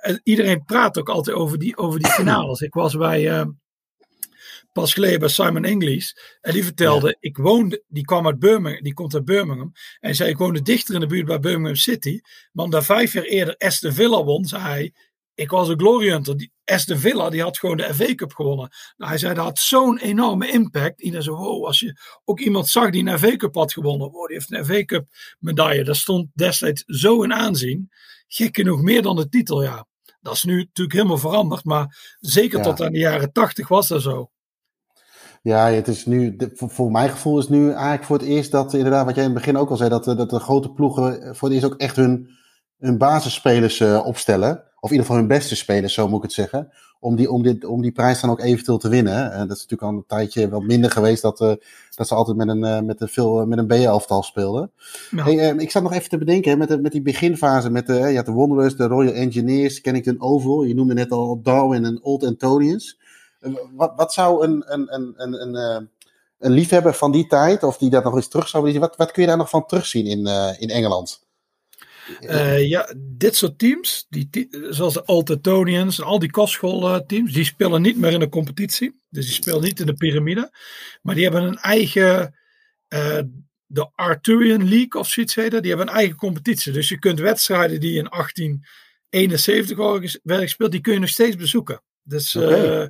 [0.00, 2.60] Eh, iedereen praat ook altijd over die, over die finales.
[2.60, 3.30] Ik was bij...
[3.30, 3.46] eh,
[4.72, 6.12] pas geleden bij Simon English.
[6.40, 9.72] En die vertelde, ik woonde, die kwam uit Birmingham, die komt uit Birmingham.
[10.00, 12.20] En zei, ik woonde dichter in de buurt bij Birmingham City.
[12.52, 14.94] Maar omdat vijf jaar eerder Aston Villa won, zei hij,
[15.34, 16.36] ik was een glory hunter.
[16.36, 18.70] Die Aston Villa, die had gewoon de FA Cup gewonnen.
[18.96, 21.00] Nou, hij zei, dat had zo'n enorme impact.
[21.00, 24.10] Iedereen wow, als je ook iemand zag die een FA Cup had gewonnen.
[24.10, 25.06] Wow, die heeft een FA Cup
[25.38, 25.84] medaille.
[25.84, 27.90] Dat stond destijds zo in aanzien.
[28.28, 29.86] Gek genoeg, meer dan de titel, ja.
[30.20, 31.64] Dat is nu natuurlijk helemaal veranderd.
[31.64, 32.64] Maar zeker Ja.
[32.64, 34.30] tot aan de jaren tachtig was dat zo.
[35.42, 39.04] ja het is nu, voor, mijn gevoel is nu eigenlijk voor het eerst dat, inderdaad,
[39.04, 41.48] wat jij in het begin ook al zei, dat, eh, dat de grote ploegen voor
[41.48, 42.28] het eerst ook echt hun
[42.82, 44.71] hun basisspelers uh, opstellen.
[44.82, 46.72] Of in ieder geval hun beste spelers, zo moet ik het zeggen.
[47.00, 49.32] Om die, om dit, om die prijs dan ook eventueel te winnen.
[49.32, 51.52] En dat is natuurlijk al een tijdje wat minder geweest dat, uh,
[51.94, 54.70] dat ze altijd met een, uh, met een, veel, met een B-elftal speelden.
[55.10, 55.24] Ja.
[55.24, 57.70] Hey, ik zat nog even te bedenken met, de, met die beginfase.
[57.70, 60.62] Met de, had de Wanderers, de Royal Engineers, Kennington Oval.
[60.62, 62.98] Je noemde net al Darwin en Old Antonians.
[63.76, 65.88] Wat, wat zou een, een, een, een, een,
[66.38, 68.98] een liefhebber van die tijd, of die dat nog eens terug zou willen zien, wat,
[68.98, 70.26] wat kun je daar nog van terugzien in,
[70.58, 71.22] in Engeland?
[72.20, 77.82] Uh, ja, dit soort teams, die, zoals de Altetonians en al die kostschoolteams, die spelen
[77.82, 79.00] niet meer in de competitie.
[79.08, 80.50] Dus die spelen niet in de piramide.
[81.02, 82.34] Maar die hebben een eigen,
[82.88, 83.18] uh,
[83.66, 86.72] de Arthurian League of zoiets heet Die hebben een eigen competitie.
[86.72, 89.76] Dus je kunt wedstrijden die in 1871
[90.22, 91.82] werden gespeeld, die kun je nog steeds bezoeken.
[92.02, 92.82] Dus, okay.
[92.82, 92.88] uh,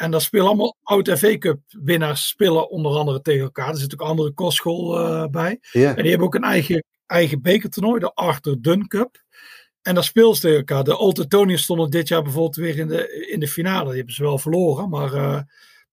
[0.00, 3.68] en daar spelen allemaal oud-FA Cup winnaars spelen onder andere tegen elkaar.
[3.68, 4.88] Er zit ook andere kostschool
[5.30, 5.58] bij.
[5.72, 5.88] Yeah.
[5.88, 9.22] En die hebben ook een eigen eigen bekertoernooi, de Arthur Dunn Cup.
[9.82, 10.84] En daar speelden ze tegen elkaar.
[10.84, 13.88] De Old Etonians stonden dit jaar bijvoorbeeld weer in de, in de finale.
[13.88, 14.88] Die hebben ze wel verloren.
[14.88, 15.40] Maar uh,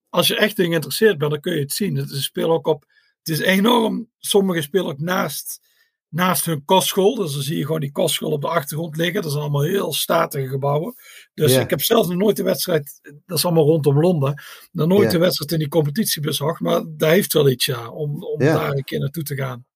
[0.08, 2.06] als je echt geïnteresseerd bent, dan kun je het zien.
[2.06, 2.84] Ze spelen ook op.
[3.18, 4.10] Het is enorm.
[4.18, 5.60] Sommigen spelen ook naast,
[6.08, 7.14] naast hun kostschool.
[7.14, 9.22] Dus dan zie je gewoon die kostschool op de achtergrond liggen.
[9.22, 10.94] Dat zijn allemaal heel statige gebouwen.
[11.34, 11.62] Dus yeah.
[11.62, 13.00] ik heb zelf nog nooit de wedstrijd.
[13.26, 14.42] Dat is allemaal rondom Londen.
[14.72, 15.12] Nog nooit yeah.
[15.12, 16.60] de wedstrijd in die competitie bezocht.
[16.60, 17.90] Maar daar heeft wel iets ja.
[17.90, 18.54] Om, om yeah.
[18.54, 19.66] daar een keer naartoe te gaan.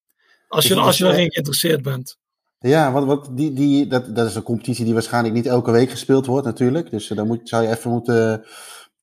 [0.48, 2.20] Als je, als je erin geïnteresseerd bent.
[2.58, 5.90] Ja, want, want die, die, dat, dat is een competitie die waarschijnlijk niet elke week
[5.90, 6.90] gespeeld wordt natuurlijk.
[6.90, 8.44] Dus uh, dan moet, zou je even moeten,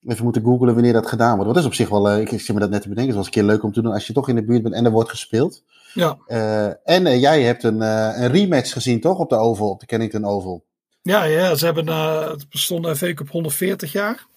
[0.08, 1.54] even moeten googlen wanneer dat gedaan wordt.
[1.54, 3.26] Dat is op zich wel, uh, ik zit me dat net te bedenken, het was
[3.26, 4.92] een keer leuk om te doen als je toch in de buurt bent en er
[4.92, 5.64] wordt gespeeld.
[5.94, 6.18] Ja.
[6.28, 10.26] Uh, en jij hebt een, een rematch gezien toch op de Oval, op de Kennington
[10.26, 10.66] Oval?
[11.02, 11.88] Ja, ja ze hebben,
[12.30, 14.28] het bestond FA Cup 140 jaar.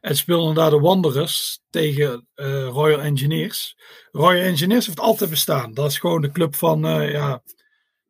[0.00, 3.76] En speelden daar de Wanderers tegen uh, Royal Engineers.
[4.12, 5.74] Royal Engineers heeft altijd bestaan.
[5.74, 7.42] Dat is gewoon de club van, uh, ja,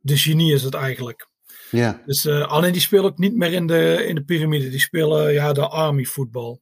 [0.00, 1.28] de genie is het eigenlijk.
[1.70, 2.02] Ja.
[2.06, 4.68] Dus uh, alleen die spelen ook niet meer in de, in de piramide.
[4.68, 6.60] Die spelen ja, de army voetbal.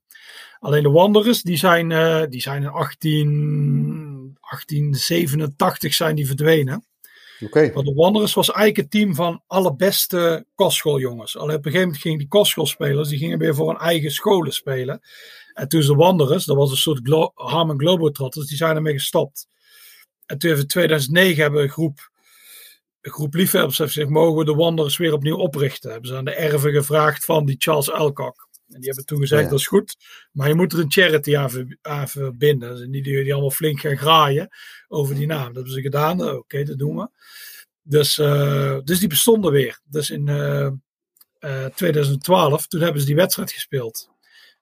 [0.59, 1.89] Alleen de Wanderers, die zijn,
[2.31, 4.08] die zijn in 18,
[4.51, 6.87] 1887 zijn die verdwenen.
[7.41, 7.73] Okay.
[7.73, 11.37] Want de Wanderers was eigenlijk het team van alle beste kostschooljongens.
[11.37, 14.53] Alleen op een gegeven moment gingen die kostschoolspelers, die gingen weer voor een eigen scholen
[14.53, 15.01] spelen.
[15.53, 19.49] En toen de Wanderers, dat was een soort Glo Harmon Globetrotters, die zijn ermee gestopt.
[20.27, 22.11] En toen in 2009 hebben een groep,
[23.01, 25.91] een groep liefhebbers gezegd, mogen we de Wanderers weer opnieuw oprichten?
[25.91, 28.48] Hebben ze aan de erven gevraagd van die Charles Alcock.
[28.69, 29.49] En die hebben toen gezegd, ja.
[29.49, 29.97] dat is goed,
[30.33, 31.37] maar je moet er een charity
[31.83, 32.77] aan, verbinden.
[32.77, 34.49] Dus niet die, die allemaal flink gaan graaien
[34.89, 35.47] over die naam.
[35.47, 37.09] Dat hebben ze gedaan, oké, okay, dat doen we.
[37.83, 39.81] Dus, uh, dus die bestonden weer.
[39.85, 40.71] Dus in uh,
[41.41, 44.11] uh, 2012, toen hebben ze die wedstrijd gespeeld.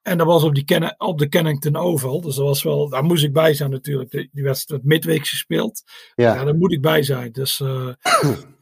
[0.03, 2.21] En dat was op, die Ken op de Kennington Oval.
[2.21, 4.11] Dus dat was wel, daar moest ik bij zijn natuurlijk.
[4.11, 5.83] Die, die wedstrijd midweeks gespeeld.
[6.15, 6.35] Ja.
[6.35, 7.33] ja, daar moet ik bij zijn.
[7.33, 7.63] Dus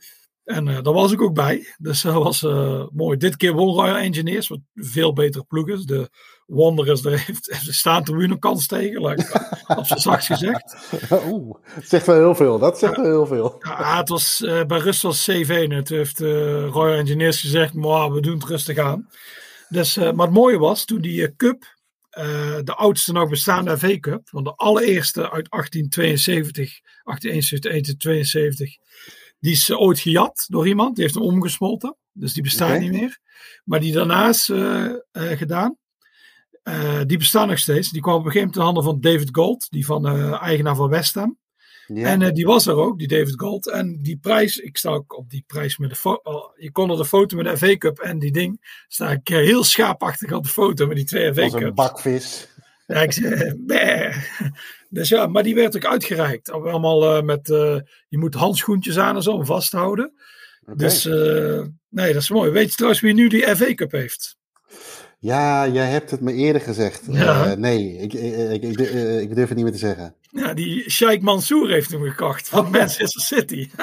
[0.44, 1.74] En uh, daar was ik ook bij.
[1.78, 3.16] Dus dat was uh, mooi.
[3.16, 5.84] Dit keer won Royal Engineers, wat veel betere ploeg is.
[5.84, 6.10] De
[6.46, 9.40] Wanderers, daar heeft, er staan er een kans tegen, like,
[9.76, 10.76] op zijn zachtst gezegd.
[11.30, 12.58] Oeh, dat zegt wel heel veel.
[12.58, 13.56] Dat zegt wel heel veel.
[13.58, 15.34] Ja, het was, bij rust was 7-1.
[15.68, 19.08] Het heeft Royal Engineers gezegd, maar we doen het rustig aan.
[19.68, 21.64] Dus, maar het mooie was, toen die Cup,
[22.64, 28.76] de oudste nog bestaande FA Cup, want de allereerste uit 1872, 1871, 1872
[29.44, 30.94] die is ooit gejat door iemand.
[30.94, 31.96] Die heeft hem omgesmolten.
[32.12, 32.80] Dus die bestaat okay.
[32.80, 33.18] niet meer.
[33.64, 35.76] Maar die daarnaast uh, uh, gedaan.
[37.06, 37.90] Die bestaan nog steeds.
[37.90, 39.70] Die kwam op een gegeven moment in handen van David Gold.
[39.70, 40.06] Die van
[40.38, 41.38] eigenaar van West Ham.
[41.86, 42.08] Ja.
[42.08, 43.70] En die was er ook, die David Gold.
[43.70, 46.52] En die prijs, ik sta ook op die prijs met de foto.
[46.56, 48.84] Je kon er de foto met de FA Cup en die ding.
[48.88, 51.54] Sta ik heel schaapachtig op de foto met die twee FA Cups.
[51.54, 52.48] Als een bakvis.
[52.86, 53.54] Ja, ik zei,
[54.94, 56.50] dus ja, maar die werd ook uitgereikt.
[56.50, 57.78] Allemaal uh, met, uh,
[58.08, 60.12] je moet handschoentjes aan en zo om vast te houden.
[60.62, 60.76] Okay.
[60.76, 62.50] Dus uh, nee, dat is mooi.
[62.50, 64.36] Weet je trouwens wie nu die FA Cup heeft?
[65.18, 67.02] Ja, jij hebt het me eerder gezegd.
[67.10, 67.54] Ja.
[67.54, 68.78] nee, ik, ik, ik,
[69.20, 70.14] ik, durf het niet meer te zeggen.
[70.30, 73.70] Ja, die Sheikh Mansour heeft hem gekocht van Manchester City.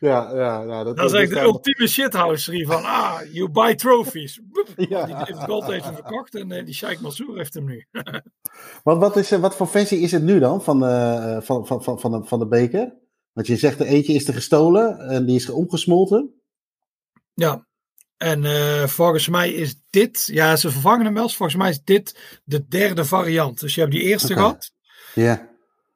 [0.00, 4.40] Ja, ja, ja, dat, dat is eigenlijk de ultieme shithouserie van, ah, you buy trophies.
[4.76, 5.06] Ja.
[5.06, 7.86] Die heeft Gold heeft hem verkocht en uh, die Sheikh Mansour heeft hem nu.
[8.84, 12.00] wat, wat, is, wat voor versie is het nu dan van, uh, van, van, van,
[12.00, 12.94] van, de, van de beker?
[13.32, 16.34] Want je zegt, er eentje is er gestolen en die is omgesmolten.
[17.34, 17.66] Ja,
[18.16, 21.28] en uh, volgens mij is dit, ja, ze vervangen hem wel.
[21.28, 23.60] Volgens mij is dit de derde variant.
[23.60, 24.44] Dus je hebt die eerste okay.
[24.44, 24.72] gehad.
[25.14, 25.48] Ja.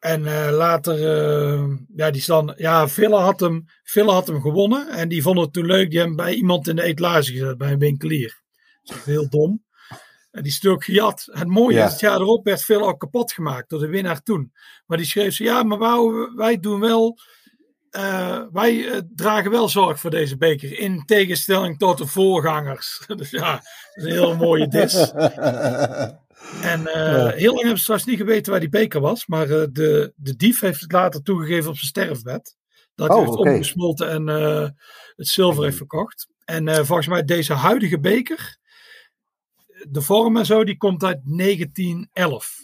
[0.03, 4.89] En uh, later, uh, ja, die dan, ja, Villa had, hem, Villa had hem gewonnen.
[4.89, 5.91] En die vonden het toen leuk.
[5.91, 8.43] Die hebben bij iemand in de etalage gezet, bij een winkelier.
[8.83, 9.65] Dat is heel dom.
[10.31, 11.29] En die stuk gejat.
[11.31, 11.85] Het mooie ja.
[11.85, 14.53] is, het jaar erop werd Villa ook kapot gemaakt door de winnaar toen.
[14.87, 17.19] Maar die schreef ze, ja, maar wou, wij doen wel
[17.93, 20.79] eh, wij eh, dragen wel zorg voor deze beker.
[20.79, 23.05] In tegenstelling tot de voorgangers.
[23.17, 23.63] dus ja, dat
[23.95, 24.95] is een heel mooie dis.
[26.63, 29.27] En eh, heel lang hebben ze trouwens niet geweten waar die beker was.
[29.27, 32.57] Maar eh, de, de dief heeft het later toegegeven op zijn sterfbed.
[32.95, 34.69] Dat hij Oh, heeft omgesmolten en eh,
[35.17, 36.29] het zilver heeft verkocht.
[36.45, 38.57] En volgens mij deze huidige beker,
[39.89, 42.59] de vorm en zo, die komt uit 1911.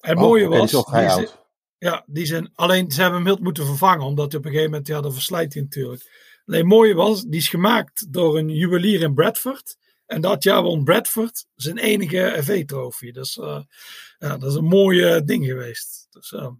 [0.00, 1.28] En het Oh, mooie was, die zijn-
[1.78, 4.70] ja, die zijn, alleen ze hebben hem heel moeten vervangen, omdat hij op een gegeven
[4.70, 6.02] moment, ja, dan verslijt hij natuurlijk.
[6.46, 9.76] Alleen het mooie was, die is gemaakt door een juwelier in Bradford.
[10.10, 13.12] En dat jaar won Bradford zijn enige FA-trofee.
[13.12, 13.60] Dus eh,
[14.18, 16.06] ja, dat is een mooi ding geweest.
[16.10, 16.50] Dus, eh,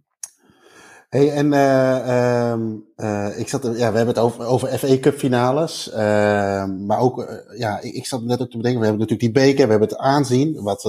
[1.09, 5.17] Hey, en eh, ehm, eh, ik zat, ja, we hebben het over, over FA Cup
[5.17, 5.89] finales.
[5.89, 9.43] ehm, maar ook, ja, ik, ik zat net ook te bedenken, we hebben natuurlijk die
[9.43, 10.61] beker, we hebben het aanzien.
[10.61, 10.83] Wat,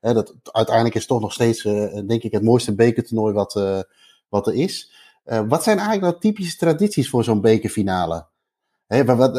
[0.00, 1.62] hè, dat, uiteindelijk is toch nog steeds,
[2.06, 3.84] denk ik, het mooiste bekertoernooi wat,
[4.28, 4.92] wat er is.
[5.24, 8.26] Wat zijn eigenlijk nou typische tradities voor zo'n bekerfinale?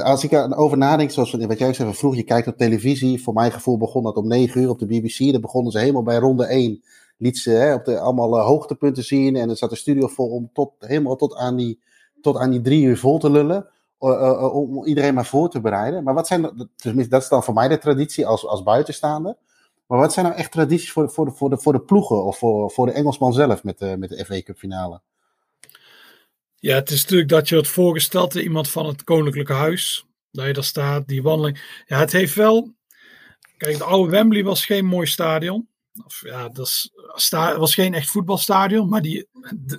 [0.04, 3.24] Als ik erover nadenk, zoals wat jij zei, van vroeger, je kijkt op televisie.
[3.24, 5.32] Voor mijn gevoel begon dat om 9 uur op de BBC.
[5.32, 6.84] Dan begonnen ze helemaal bij ronde 1
[7.24, 9.36] liet ze hè, op de, allemaal eh, hoogtepunten zien.
[9.36, 11.80] En er zat de studio vol om tot, helemaal tot aan, die,
[12.22, 13.68] tot aan die drie uur vol te lullen.
[14.00, 16.04] eh, eh, om iedereen maar voor te bereiden.
[16.04, 19.36] Maar wat zijn, tenminste, dat is dan voor mij de traditie als, als buitenstaander.
[19.88, 22.38] Maar wat zijn nou echt tradities voor, voor, de, voor, de, voor de ploegen of
[22.38, 25.02] voor, voor de Engelsman zelf met de, met de FA Cup finale?
[26.64, 30.06] Ja, het is natuurlijk dat je wordt voorgesteld, eh, iemand van het Koninklijke Huis.
[30.32, 31.84] Dat je daar staat, die wandeling.
[31.86, 32.76] Ja, het heeft wel.
[33.58, 35.70] Kijk, de oude Wembley was geen mooi stadion.
[36.06, 36.90] Of, ja, dat
[37.58, 39.28] was geen echt voetbalstadion, maar die,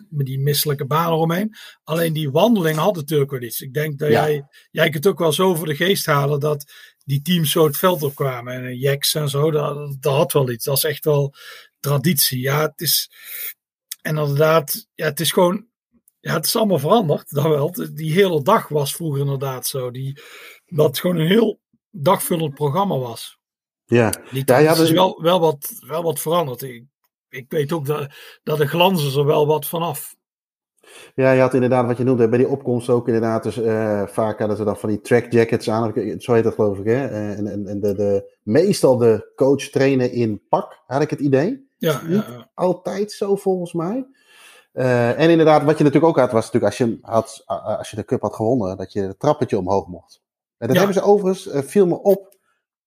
[0.09, 1.55] met die misselijke baan eromheen.
[1.85, 3.61] Alleen die wandeling had natuurlijk wel iets.
[3.61, 4.27] Ik denk dat Ja.
[4.27, 6.73] jij, jij kunt ook wel zo voor de geest halen dat
[7.05, 8.55] die teams zo het veld opkwamen.
[8.55, 10.64] En Jacks en zo, dat, dat had wel iets.
[10.64, 11.35] Dat is echt wel
[11.81, 12.40] traditie.
[12.40, 13.11] Ja, het is.
[14.03, 15.73] En inderdaad, ja, het is gewoon.
[16.24, 17.30] Ja, het is allemaal veranderd.
[17.34, 17.72] Dat wel.
[17.94, 19.90] Die hele dag was vroeger inderdaad zo.
[19.90, 20.20] Die,
[20.66, 21.60] dat het gewoon een heel
[21.90, 23.38] dagvullend programma was.
[23.84, 26.62] Ja, Die Ja, ja, is dat- wel, wel, wat, wel wat veranderd.
[26.62, 26.84] Ik,
[27.28, 28.08] ik weet ook dat,
[28.42, 30.14] dat de glanzen er wel wat vanaf.
[31.14, 33.42] Ja, je had inderdaad wat je noemde bij die opkomst ook inderdaad.
[33.42, 35.92] Dus eh, vaak hadden ze dan van die track jackets aan.
[36.18, 36.84] Zo heet dat geloof ik.
[36.84, 37.06] Hè?
[37.06, 41.20] Eh, En, en, en de, de, meestal de coach trainen in pak, had ik het
[41.20, 41.68] idee.
[41.78, 42.50] Ja, Niet ja, ja.
[42.54, 44.06] altijd zo volgens mij.
[44.74, 47.42] Eh, en inderdaad, wat je natuurlijk ook had, was natuurlijk als je, had,
[47.78, 50.22] als je de cup had gewonnen, dat je het trappetje omhoog mocht.
[50.58, 50.82] En dat Ja.
[50.84, 52.32] hebben ze overigens, eh, viel me op.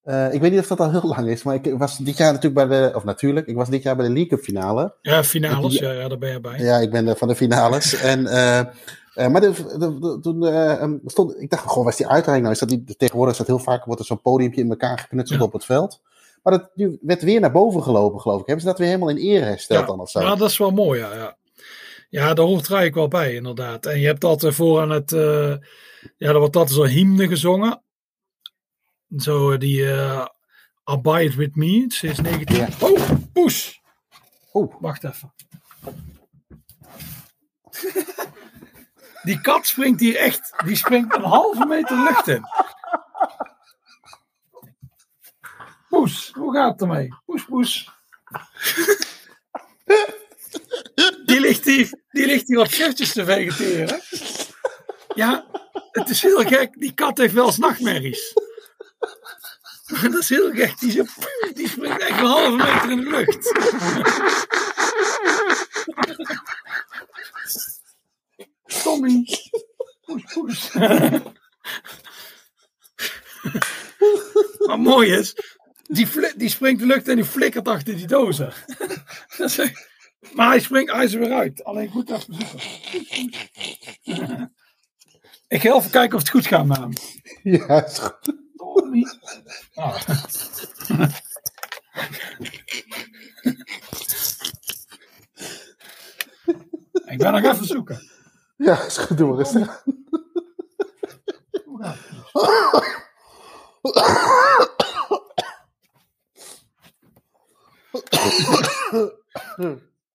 [0.04, 2.34] Eh, ik weet niet of dat al heel lang is, maar ik was dit jaar
[2.34, 4.96] natuurlijk bij de, of natuurlijk, ik was dit jaar bij de League Cup finale.
[5.02, 6.60] ja, finales, Die- ja, ja, daar ben je bij.
[6.60, 7.94] Ja, ik ben van de finales.
[8.02, 8.24] en,
[9.32, 12.42] maar de, de- de- toen eh, em, stond, ik dacht, goh, waar is die uitreiking
[12.42, 12.54] nou?
[12.54, 15.40] Is dat die, tegenwoordig is dat heel vaak, wordt er zo'n podiumpje in elkaar geknutseld
[15.40, 15.46] Ja.
[15.46, 16.02] op het veld.
[16.44, 18.46] Maar dat nu werd weer naar boven gelopen, geloof ik.
[18.46, 20.20] Hebben ze dat weer helemaal in ere hersteld Ja, dan of zo?
[20.22, 21.14] Ja, dat is wel mooi, ja.
[21.14, 21.36] Ja,
[22.10, 23.86] ja daar hoort eigenlijk wel bij, inderdaad.
[23.86, 25.12] En je hebt altijd voor aan het...
[25.12, 25.56] eh,
[26.18, 27.84] ja, er wordt altijd zo'n hymne gezongen.
[29.18, 29.92] Zo eh, die...
[29.92, 30.26] eh
[30.84, 32.56] Abide With Me, sinds 19...
[32.56, 32.68] Ja.
[32.80, 33.82] Oh, poes!
[34.54, 34.76] Oeh.
[34.80, 35.34] Wacht even.
[39.24, 40.54] Die kat springt hier echt...
[40.66, 42.44] Die springt een halve meter lucht in.
[45.90, 47.10] Poes, hoe gaat het ermee?
[47.26, 47.90] Poes, poes.
[51.28, 54.02] Die ligt hier, die ligt hier wat shirtjes te vegeteren.
[55.16, 55.46] Ja,
[55.92, 56.80] het is heel gek.
[56.80, 58.34] Die kat heeft wel eens nachtmerries.
[60.02, 60.80] Dat is heel gek.
[60.80, 61.04] Die,
[61.54, 63.52] die springt echt een halve meter in de lucht.
[68.84, 69.28] Tommy.
[70.06, 70.72] Poes, poes.
[74.68, 75.36] Maar mooi is,
[75.84, 78.54] die, die springt de lucht en die flikkert achter die dozen.
[79.38, 79.72] Dat is
[80.34, 81.64] maar hij springt, hij is er weer uit.
[81.64, 82.60] Alleen goed even zoeken.
[85.48, 86.94] Ik ga even kijken of het goed gaat met hem.
[87.44, 88.36] Ja, is goed.
[88.56, 89.06] Tommy.
[89.74, 90.10] Ah.
[97.06, 98.10] Ik ben nog even zoeken.
[98.58, 99.18] Ja, is goed.
[99.18, 99.84] Doe maar rustig.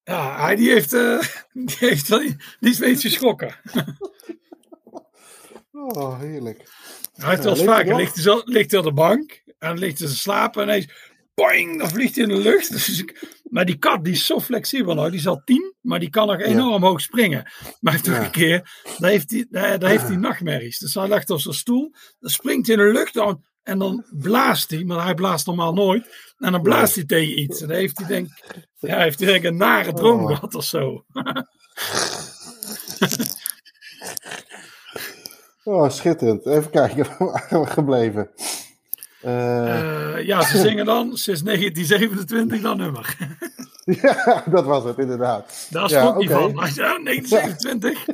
[0.04, 1.18] Ja, hij die heeft, eh,
[1.52, 2.18] die, heeft wel,
[2.60, 3.54] die is wel iets geschrokken.
[5.72, 6.68] Oh, heerlijk.
[7.14, 9.78] Hij heeft wel hij vaker, ligt hij, zo, ligt hij op de bank en dan
[9.78, 10.92] ligt hij te slapen en ineens,
[11.34, 12.70] boing, dan vliegt hij in de lucht.
[12.72, 15.98] Dus ik- maar die kat die is zo flexibel nou, die is al tien, maar
[16.00, 17.42] die kan nog enorm hoog springen.
[17.42, 18.24] Maar hij heeft toch Ja.
[18.24, 20.78] een keer, daar heeft hij, daar, daar heeft hij nachtmerries.
[20.78, 24.04] Dus hij ligt op zijn stoel, dan springt hij in de lucht dan, en dan
[24.10, 26.32] blaast hij, maar hij blaast normaal nooit.
[26.38, 27.60] En dan blaast hij tegen iets.
[27.60, 28.28] En dan heeft hij denk,
[28.78, 30.26] ja, heeft hij denk een nare droom Oh.
[30.26, 31.04] gehad of zo.
[35.64, 36.46] Oh, schitterend.
[36.46, 38.30] Even kijken, waar we gebleven?
[39.24, 43.16] Uh, ja, ze zingen dan sinds 1927 dat nummer.
[44.02, 45.66] ja, dat was het inderdaad.
[45.70, 46.26] Daar ja, okay.
[46.26, 46.50] van.
[46.74, 48.04] Ja, 1927.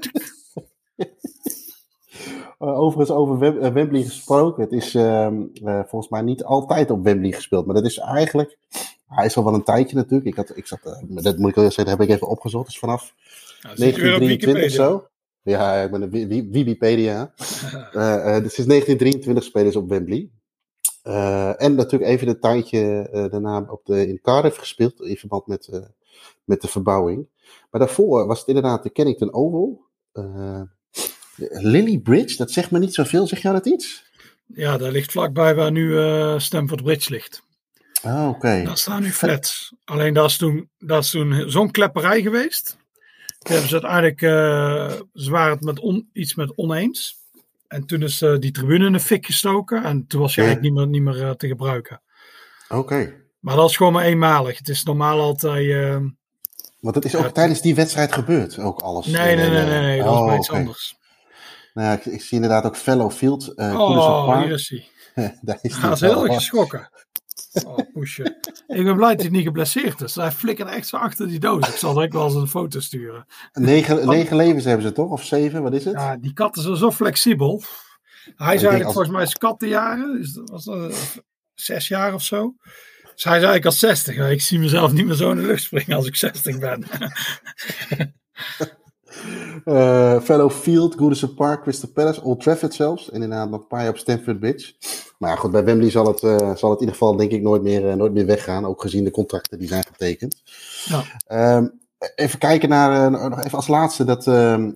[2.69, 4.63] Uh, overigens over Wem uh, Wembley gesproken.
[4.63, 5.29] Het is uh,
[5.63, 7.67] volgens mij niet altijd op Wembley gespeeld.
[7.67, 8.59] Maar dat is eigenlijk...
[9.07, 10.31] Hij is al wel een tijdje natuurlijk.
[10.31, 12.67] Ik had, ik zat, dat moet ik wel zeggen, heb ik even opgezocht.
[12.67, 13.15] Dus vanaf
[13.63, 15.07] nou, 1923 zo.
[15.43, 16.11] Ja, ik ben een
[16.51, 17.33] Wikipedia.
[17.37, 20.31] sinds 1923 spelen ze op Wembley.
[21.57, 25.01] en natuurlijk even een tijdje daarna op de, in Cardiff gespeeld.
[25.01, 25.69] In verband met,
[26.45, 27.27] met de verbouwing.
[27.71, 29.81] Maar daarvoor was het inderdaad de Kennington Oval.
[31.49, 33.27] Lily Bridge, dat zegt me niet zoveel.
[33.27, 34.07] Zeg jou dat iets?
[34.47, 37.43] Ja, dat ligt vlakbij waar nu uh, Stamford Bridge ligt.
[38.03, 38.63] Ah, oké.
[38.65, 39.73] Daar staan nu flats.
[39.85, 42.77] Alleen dat is toen, dat is toen zo'n klepperij geweest.
[43.39, 47.17] Toen hebben ze uiteindelijk, uh, ze waren het met on, iets met oneens.
[47.69, 49.85] En toen is uh, die tribune in de fik gestoken.
[49.85, 52.03] En toen was je eigenlijk niet meer, niet meer te gebruiken.
[52.69, 53.15] Oké.
[53.41, 54.59] Maar dat is gewoon maar eenmalig.
[54.59, 56.01] Het is normaal altijd...
[56.81, 59.07] Want het is ook tijdens die wedstrijd gebeurd, ook alles.
[59.07, 60.61] Nee, nee, nee, nee, nee, dat oh, is iets okay.
[60.61, 60.98] anders.
[61.79, 63.53] Nou ja, ik, ik, zie inderdaad ook Fellow Field.
[63.57, 64.89] Uh, oh, hier is hij.
[65.41, 65.93] Daar is hij.
[65.93, 66.91] is heel erg geschrokken.
[67.67, 68.23] Oh, poesje.
[68.67, 70.15] ik ben blij dat hij niet geblesseerd is.
[70.15, 71.69] Hij flikkert echt zo achter die doos.
[71.69, 73.27] Ik zal direct wel eens een foto sturen.
[73.53, 75.11] Negen, negen levens hebben ze toch?
[75.11, 75.63] Of zeven?
[75.63, 75.95] Wat is het?
[75.95, 77.63] Ja, die kat is zo flexibel.
[78.25, 78.93] Hij is eigenlijk als...
[78.93, 80.17] volgens mij zijn kattenjaren.
[80.17, 80.97] Dus was dat, uh,
[81.55, 82.55] zes jaar of zo.
[83.15, 84.31] Dus hij is eigenlijk al 60.
[84.31, 86.85] Ik zie mezelf niet meer zo in de lucht springen als ik 60 ben.
[89.65, 93.11] Uh, Fellow Field, Goodison Park, Crystal Palace, Old Trafford zelfs.
[93.11, 94.73] En inderdaad nog een paar jaar op Stamford Bridge.
[95.19, 97.43] Maar ja, goed, bij Wembley zal het, uh, zal het in ieder geval denk ik
[97.43, 98.67] nooit meer, uh, nooit meer weggaan.
[98.67, 100.43] Ook gezien de contracten die zijn getekend.
[100.85, 101.57] Ja.
[101.57, 101.79] Um,
[102.15, 104.05] even kijken naar, nog even als laatste.
[104.05, 104.71] Dat, ehm,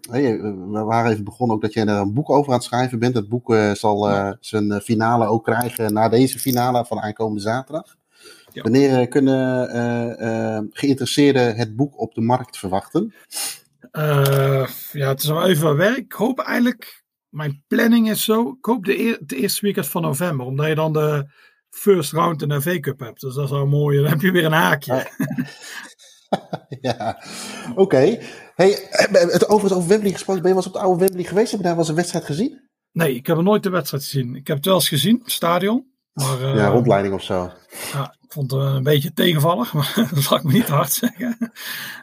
[0.71, 3.15] we waren even begonnen ook dat jij er een boek over aan het schrijven bent.
[3.15, 4.11] Dat boek zal
[4.41, 7.97] zijn finale ook krijgen na deze finale van aankomende zaterdag.
[8.53, 8.63] Ja.
[8.63, 13.15] Wanneer kunnen geïnteresseerden het boek op de markt verwachten?
[13.99, 15.97] Uh, ja, het is nog even werk.
[15.97, 18.49] Ik hoop eigenlijk, mijn planning is zo.
[18.49, 21.31] Ik hoop de, eer, de eerste weekend van november, omdat je dan de
[21.71, 23.21] first round in de V Cup hebt.
[23.21, 23.97] Dus dat is wel mooi.
[23.97, 25.11] Dan heb je weer een haakje.
[26.81, 27.23] ja,
[27.71, 27.81] oké.
[27.81, 28.21] Okay.
[28.55, 30.43] Hey, het overigens over Wembley gesproken.
[30.43, 31.51] Ben je wel eens op de oude Wembley geweest?
[31.51, 32.71] Heb je daar wel eens een wedstrijd gezien?
[32.93, 34.35] Nee, ik heb er nooit de wedstrijd gezien.
[34.35, 35.91] Ik heb het wel eens gezien, het stadion.
[36.13, 37.53] Maar, uh, ja, rondleiding of zo.
[37.93, 41.53] Ja, ik vond het een beetje tegenvallig, maar dat zal ik me niet hard zeggen.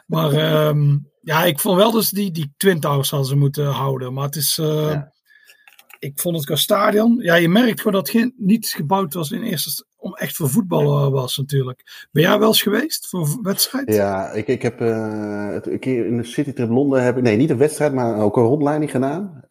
[0.06, 4.12] Maar um, ja, ik vond wel dus die, die Twin Towers hadden ze moeten houden.
[4.12, 4.58] Maar het is.
[4.58, 5.12] Uh, ja.
[5.98, 7.18] Ik vond het qua stadion.
[7.22, 11.06] Ja, je merkt gewoon dat het niet gebouwd was in eerste om echt voor voetbal
[11.06, 12.08] uh, was natuurlijk.
[12.10, 13.94] Ben jij wel eens geweest voor een wedstrijd?
[13.94, 17.50] Ja, ik, ik heb uh, een keer in de City Trip Londen heb nee niet
[17.50, 19.44] een wedstrijd, maar ook een rondleiding gedaan.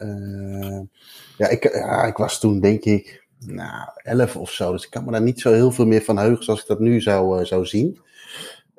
[1.38, 4.72] ja, ik, ja, ik was toen denk ik, nou, elf of zo.
[4.72, 6.80] Dus ik kan me daar niet zo heel veel meer van heugen zoals ik dat
[6.80, 8.00] nu zou, zou zien.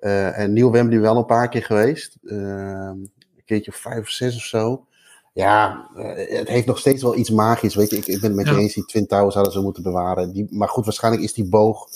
[0.00, 2.18] Uh, en Nieuw Wembley wel een paar keer geweest.
[2.22, 3.12] Uh, een
[3.44, 4.84] keertje of vijf of zes of zo.
[5.32, 7.74] Ja, uh, het heeft nog steeds wel iets magisch.
[7.74, 9.82] Weet je, ik, ik ben het met je eens, die Twin Towers hadden ze moeten
[9.82, 10.32] bewaren.
[10.32, 11.88] Die, maar goed, waarschijnlijk is die boog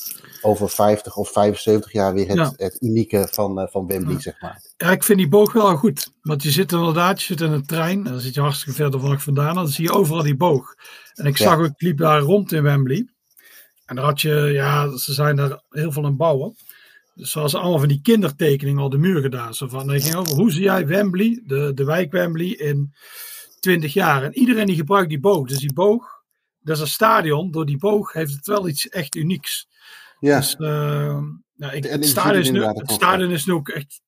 [0.42, 2.52] over 50 of 75 jaar weer het, ja.
[2.56, 4.20] het unieke van, van Wembley, ja.
[4.20, 4.62] zeg maar.
[4.76, 6.12] Ja, ik vind die boog wel goed.
[6.22, 8.06] Want je zit inderdaad, je zit in een trein.
[8.06, 9.54] En dan zit je hartstikke verder van vandaan.
[9.54, 10.74] Dan zie je overal die boog.
[11.14, 13.08] En ik zag ook, ik liep daar rond in Wembley.
[13.86, 16.56] En daar had je, ja, ze zijn daar heel veel aan bouwen.
[17.14, 19.54] Dus zoals ze allemaal van die kindertekeningen al de muur gedaan.
[19.54, 22.94] Zo van, ging over, hoe zie jij Wembley, de, de wijk Wembley, in
[23.60, 24.22] 20 jaar?
[24.22, 25.48] En iedereen die gebruikt die boog.
[25.48, 26.22] Dus die boog,
[26.60, 27.50] dat is een stadion.
[27.50, 29.68] Door die boog heeft het wel iets echt unieks.
[30.20, 30.38] Ja.
[30.38, 30.68] Dus, uh,
[31.54, 34.00] nou, ik, het, stadion is, nu, het stadion is nu ook echt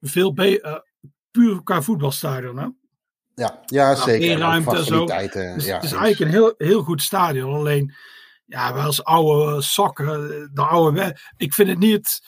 [0.00, 0.78] veel beter, uh,
[1.30, 2.58] puur qua voetbalstadion.
[2.58, 2.66] Hè?
[3.34, 4.38] Ja, ja nou, zeker.
[4.38, 5.04] ruimte en zo.
[5.04, 7.54] Dus, ja, het is eigenlijk een heel, heel goed stadion.
[7.54, 7.94] Alleen
[8.46, 11.16] ja, wel als oude sokken, de oude.
[11.36, 12.20] Ik vind het niet.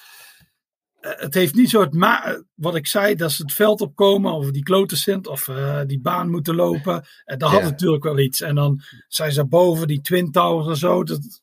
[1.00, 4.33] Eh, het heeft niet zo het ma wat ik zei, dat ze het veld opkomen
[4.33, 6.94] of die kloten zijn of uh, die baan moeten lopen.
[6.94, 7.68] En eh, dat had ja.
[7.68, 8.40] natuurlijk wel iets.
[8.40, 11.04] En dan zijn ze boven die Twin Towers en zo.
[11.04, 11.42] Dat,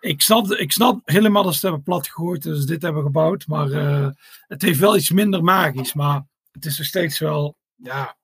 [0.00, 3.46] ik, snap, ik snap helemaal dat ze het hebben plat gegooid, dus dit hebben gebouwd.
[3.46, 4.08] Maar uh,
[4.46, 5.94] het heeft wel iets minder magisch.
[5.94, 8.16] Maar het is nog steeds wel, ja,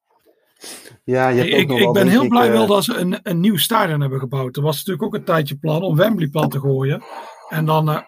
[1.05, 2.53] ja, je hebt ik, nog ik ben heel blij uh...
[2.53, 4.57] wel dat ze een, een nieuw stadion hebben gebouwd.
[4.57, 7.03] Er was natuurlijk ook een tijdje plan om Wembley plat te gooien.
[7.49, 8.01] En dan, uh,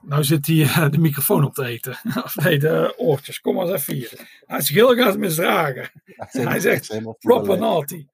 [0.00, 1.98] nou zit hij uh, de microfoon op te eten.
[2.24, 3.40] of nee, de oortjes.
[3.40, 4.42] Kom maar eens even hier.
[4.46, 5.90] Hij is heel gaat misdragen.
[6.04, 8.06] Ja, hij zegt, proper naughty.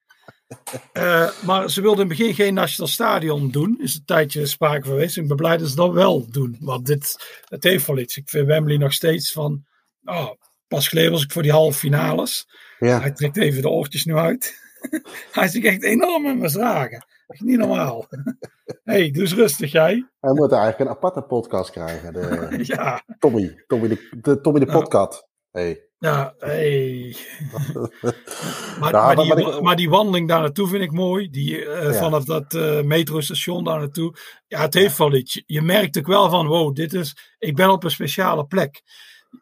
[1.45, 3.79] maar ze wilden in het begin geen nationaal stadion doen.
[3.81, 5.17] Is een tijdje sprake geweest.
[5.17, 6.57] Ik ben blij dat ze dat wel doen.
[6.61, 7.17] Want dit,
[7.49, 8.17] het heeft wel iets.
[8.17, 9.65] Ik vind Wembley nog steeds van...
[10.05, 10.31] Oh,
[10.69, 12.47] pas geleden was ik voor die halve finales.
[12.81, 13.01] Ja.
[13.01, 14.59] Hij trekt even de oortjes nu uit.
[15.33, 17.07] Hij is echt enorm in mijn zagen.
[17.27, 18.07] Echt niet normaal.
[18.85, 20.07] hey, dus rustig jij.
[20.21, 22.13] Hij moet eigenlijk een aparte podcast krijgen.
[22.13, 23.03] De, ja.
[23.19, 25.29] Tommy, Tommy de, de, Tommy de podcast.
[25.51, 25.85] Hey.
[25.99, 27.17] Ja, hey.
[28.81, 29.61] maar, nou, maar, die, ik...
[29.61, 31.31] maar, die, wandeling daar naartoe vind ik mooi.
[31.31, 31.93] Die, uh, ja.
[31.93, 34.15] Vanaf dat uh, metrostation daar naartoe.
[34.47, 35.43] Ja, het heeft wel iets.
[35.47, 38.83] Je merkt ook wel van, wow, dit is, ik ben op een speciale plek.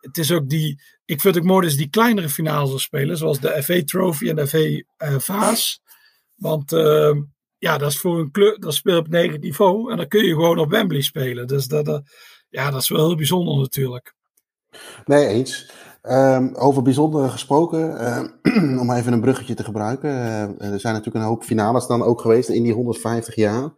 [0.00, 3.16] Het is ook die, ik vind het ook mooi dat ze die kleinere finales spelen.
[3.16, 5.80] Zoals de FA Trophy en de FA uh, Vaas.
[6.34, 7.22] Want ehm,
[7.58, 9.90] ja, dat is voor een club, dat speelt op negen niveau.
[9.90, 11.46] En dan kun je gewoon op Wembley spelen.
[11.46, 12.02] Dus dat,
[12.48, 14.14] ja, dat is wel heel bijzonder natuurlijk.
[15.04, 15.70] Nee, eens.
[16.02, 17.90] Um, over bijzondere gesproken,
[18.44, 20.10] uh, om even een bruggetje te gebruiken.
[20.10, 23.70] Uh, er zijn natuurlijk een hoop finales dan ook geweest in die 150 jaar.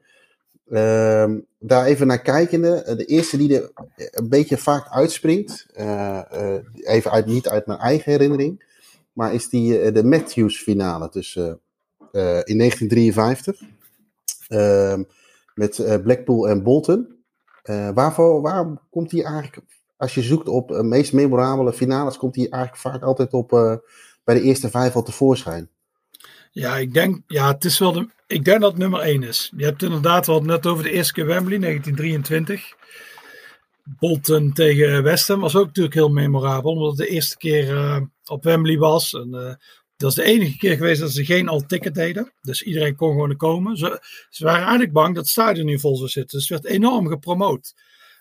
[0.71, 3.71] Uh, daar even naar kijkende, de eerste die er
[4.11, 5.67] een beetje vaak uitspringt,
[6.75, 8.65] even uit, niet uit mijn eigen herinnering,
[9.13, 11.61] maar is die, de Matthews finale tussen,
[12.45, 13.61] in 1953
[14.49, 15.03] ehm,
[15.55, 17.17] met Blackpool en Bolton.
[17.95, 19.67] waarvoor, waar komt die eigenlijk
[19.97, 23.49] als je zoekt op uh, meest memorabele finales, komt hij eigenlijk vaak altijd op
[24.25, 25.69] bij de eerste vijf al tevoorschijn.
[26.51, 29.53] Ja, ik denk, ja, het is wel de, ik denk dat het nummer één is.
[29.57, 32.75] Je hebt inderdaad wel net over de eerste keer Wembley, 1923.
[33.99, 38.01] Bolton tegen West Ham was ook natuurlijk heel memorabel, omdat het de eerste keer uh,
[38.25, 39.13] op Wembley was.
[39.13, 39.59] En,
[40.01, 42.33] dat is de enige keer geweest dat ze geen al-ticket deden.
[42.41, 43.77] Dus iedereen kon gewoon komen.
[43.77, 46.39] Ze, ze waren eigenlijk bang dat het stadion nu vol zou zitten.
[46.39, 47.75] Dus het werd enorm gepromoot.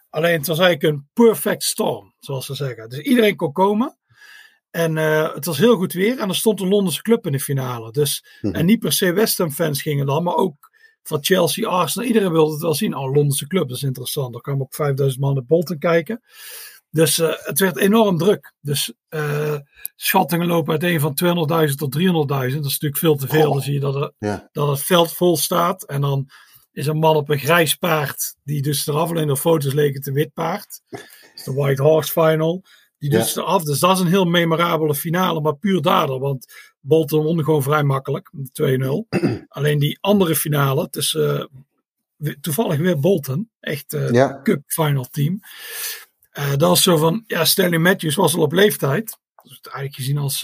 [0.10, 2.90] Alleen het was eigenlijk een perfect storm, zoals ze zeggen.
[2.90, 3.98] Dus iedereen kon komen.
[4.72, 6.20] En uh, het was heel goed weer.
[6.20, 7.92] En er stond een Londense club in de finale.
[7.92, 10.70] Dus, mm En niet per se West Ham fans gingen dan, maar ook
[11.04, 12.08] van Chelsea, Arsenal.
[12.08, 12.96] Iedereen wilde het wel zien.
[12.96, 14.36] Oh, Londense club, dat is interessant.
[14.36, 16.22] Er kwamen ook 5000 man naar Bolton kijken.
[16.92, 18.54] Dus uh, het werd enorm druk.
[18.62, 19.56] Dus uh,
[19.96, 21.18] schattingen lopen uiteen van
[21.70, 22.06] 200.000 tot 300.000.
[22.08, 23.54] Dat is natuurlijk veel te veel.
[23.54, 24.50] Dan zie je dat, er, ja.
[24.52, 25.84] dat het veld vol staat.
[25.84, 26.30] En dan
[26.72, 30.08] is een man op een grijs paard, die dus eraf alleen op foto's leek het
[30.08, 30.82] een wit paard.
[30.90, 31.02] Dat
[31.36, 32.64] is de White Horse Final.
[33.00, 33.42] Die dus ja.
[33.42, 33.64] eraf.
[33.64, 36.20] Dus dat is een heel memorabele finale, maar puur daardoor.
[36.20, 38.38] Want Bolton won gewoon vrij makkelijk, 2-0.
[39.48, 41.44] alleen die andere finale, is uh,
[42.42, 43.50] toevallig weer Bolton.
[43.60, 44.40] Echt uh, ja.
[44.44, 45.40] cup final team.
[46.34, 49.18] Uh, dat was zo van, ja, Stanley Matthews was al op leeftijd.
[49.44, 50.42] Dus het eigenlijk gezien als...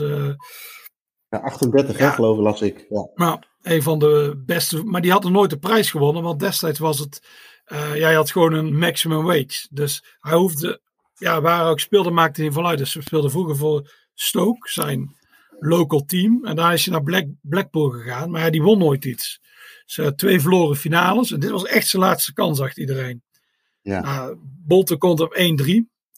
[1.30, 2.06] ja, 38 ja.
[2.06, 2.86] hè, geloof ik, las ik.
[2.90, 3.10] Ja.
[3.16, 4.84] Nou, een van de beste.
[4.84, 6.24] Maar die had er nooit de prijs gewonnen.
[6.24, 7.22] Want destijds was het.
[7.66, 9.68] Hij had gewoon een maximum wage.
[9.70, 10.82] Dus hij hoefde.
[11.18, 12.78] Ja, waar ook speelde, maakte hij vanuit.
[12.78, 15.16] Dus ze speelde vroeger voor Stoke, zijn
[15.60, 16.46] local team.
[16.46, 18.32] En daar is hij naar Black, Blackpool gegaan.
[18.32, 19.40] Maar ja, die won nooit iets.
[19.86, 21.32] Ze twee verloren finales.
[21.32, 23.24] En dit was echt zijn laatste kans, zag iedereen.
[23.82, 24.02] Ja.
[24.02, 25.38] Nou, Bolton komt op 1-3.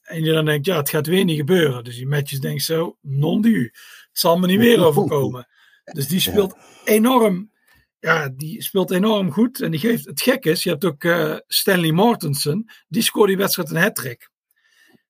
[0.03, 1.83] En je dan denkt, ja, het gaat weer niet gebeuren.
[1.83, 3.63] Dus die matches denkt zo, non du.
[3.63, 5.47] Het zal me niet weer overkomen.
[5.83, 7.51] Dus die speelt enorm.
[7.99, 9.61] Ja, die speelt enorm goed.
[9.61, 10.05] En die geeft.
[10.05, 12.73] Het gek is, je hebt ook uh, Stanley Mortensen.
[12.87, 14.29] Die scoort die wedstrijd een hat-trick.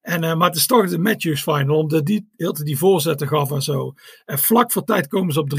[0.07, 3.51] En, uh, maar het is toch de Matthews final, omdat die heel die voorzetten gaf
[3.51, 3.93] en zo.
[4.25, 5.57] En vlak voor tijd komen ze op 3-3.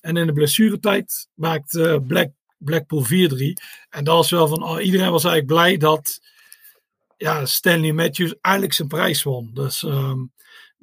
[0.00, 3.08] En in de blessuretijd maakt uh, Black, Blackpool 4-3.
[3.88, 6.20] En dat was wel van, oh, iedereen was eigenlijk blij dat
[7.16, 9.50] ja, Stanley Matthews eigenlijk zijn prijs won.
[9.54, 10.32] Dus um,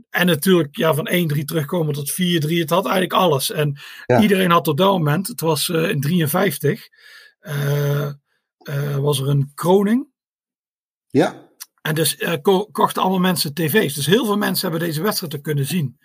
[0.09, 2.15] en natuurlijk ja, van 1-3 terugkomen tot 4-3.
[2.15, 3.51] Het had eigenlijk alles.
[3.51, 4.21] En ja.
[4.21, 6.89] iedereen had op dat moment, het was uh, in 53,
[7.41, 8.11] uh,
[8.69, 10.07] uh, was er een kroning.
[11.09, 11.42] Ja.
[11.83, 13.93] En dus ko kochten allemaal mensen tv's.
[13.93, 15.97] Dus heel veel mensen hebben deze wedstrijd te kunnen zien.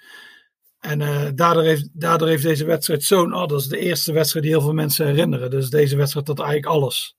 [0.81, 0.99] En
[1.35, 3.35] daardoor, heeft, daardoor heeft deze wedstrijd zo'n.
[3.35, 5.51] Oh, dat is de eerste wedstrijd die heel veel mensen herinneren.
[5.51, 7.17] Dus deze wedstrijd had eigenlijk alles.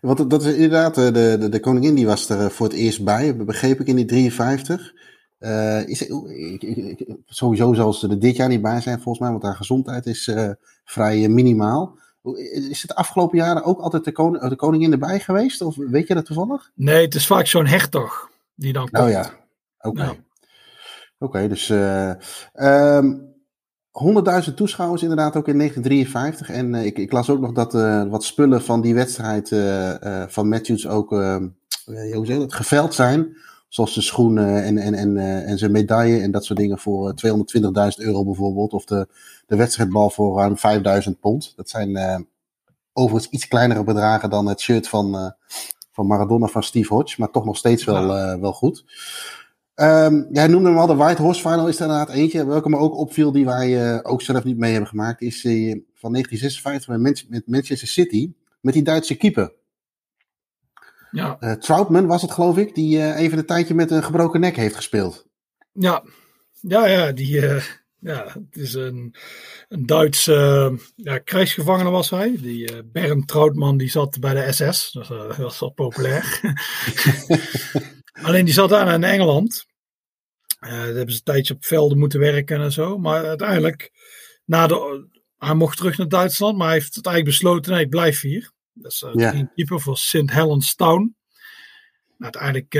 [0.00, 3.36] Want dat is inderdaad, de, de, de koningin die was er voor het eerst bij,
[3.36, 4.92] begreep ik in die 53.
[5.38, 9.42] Uh, is, ik, sowieso zal ze er dit jaar niet bij zijn, volgens mij, want
[9.42, 10.32] haar gezondheid is
[10.84, 11.98] vrij minimaal.
[12.34, 15.60] Is het de afgelopen jaren ook altijd de, koning, de koningin erbij geweest?
[15.60, 16.70] Of weet je dat toevallig?
[16.74, 19.04] Nee, het is vaak zo'n hertog die dan komt.
[19.04, 19.30] Oh ja,
[19.78, 19.88] oké.
[19.88, 20.06] Okay.
[20.06, 20.10] Ja.
[21.18, 21.68] Oké, okay, dus
[22.54, 23.34] um,
[24.48, 26.50] 100.000 toeschouwers inderdaad ook in 1953.
[26.50, 27.72] En ik, ik, las ook nog dat
[28.10, 29.48] wat spullen van die wedstrijd
[30.28, 33.36] van Matthews ook, hoe zeg dat, geveld zijn
[33.68, 37.14] Zoals de schoenen en, en, en, uh, en zijn medaille en dat soort dingen voor
[37.26, 37.32] 220.000
[37.96, 38.72] euro bijvoorbeeld.
[38.72, 39.08] Of de,
[39.46, 41.52] de wedstrijdbal voor ruim 5000 pond.
[41.56, 42.18] Dat zijn uh,
[42.92, 45.30] overigens iets kleinere bedragen dan het shirt van, uh,
[45.92, 47.14] van Maradona van Steve Hodge.
[47.18, 48.06] Maar toch nog steeds wel,
[48.40, 48.84] wel goed.
[49.74, 52.46] Um, jij noemde hem al, de White Horse Final is er inderdaad eentje.
[52.46, 55.40] Welke me ook opviel, die wij ook zelf niet mee hebben gemaakt, is
[55.94, 58.32] van 1956 met, met Manchester City.
[58.60, 59.52] Met die Duitse keeper.
[61.10, 61.36] Ja.
[61.40, 64.56] Uh, Troutman was het, geloof ik, die uh, even een tijdje met een gebroken nek
[64.56, 65.26] heeft gespeeld.
[65.72, 66.04] Ja,
[66.60, 67.62] ja, ja die, uh,
[67.98, 69.14] Ja, het is een,
[69.68, 72.36] een Duitse ja, krijgsgevangene was hij.
[72.40, 74.92] Die Bernd Trautmann die zat bij de SS.
[74.92, 76.40] Dat, dat was wel populair.
[78.26, 79.66] Alleen die zat daar in Engeland.
[80.60, 82.98] Daar hebben ze een tijdje op velden moeten werken en zo.
[82.98, 83.90] Maar uiteindelijk,
[84.44, 86.56] na de, hij mocht terug naar Duitsland.
[86.56, 88.50] Maar hij heeft het eigenlijk besloten, nee, ik blijf hier.
[88.76, 89.50] Dat is uh, ja.
[89.54, 90.30] keeper voor St.
[90.30, 91.16] Helens Town.
[92.18, 92.74] uiteindelijk,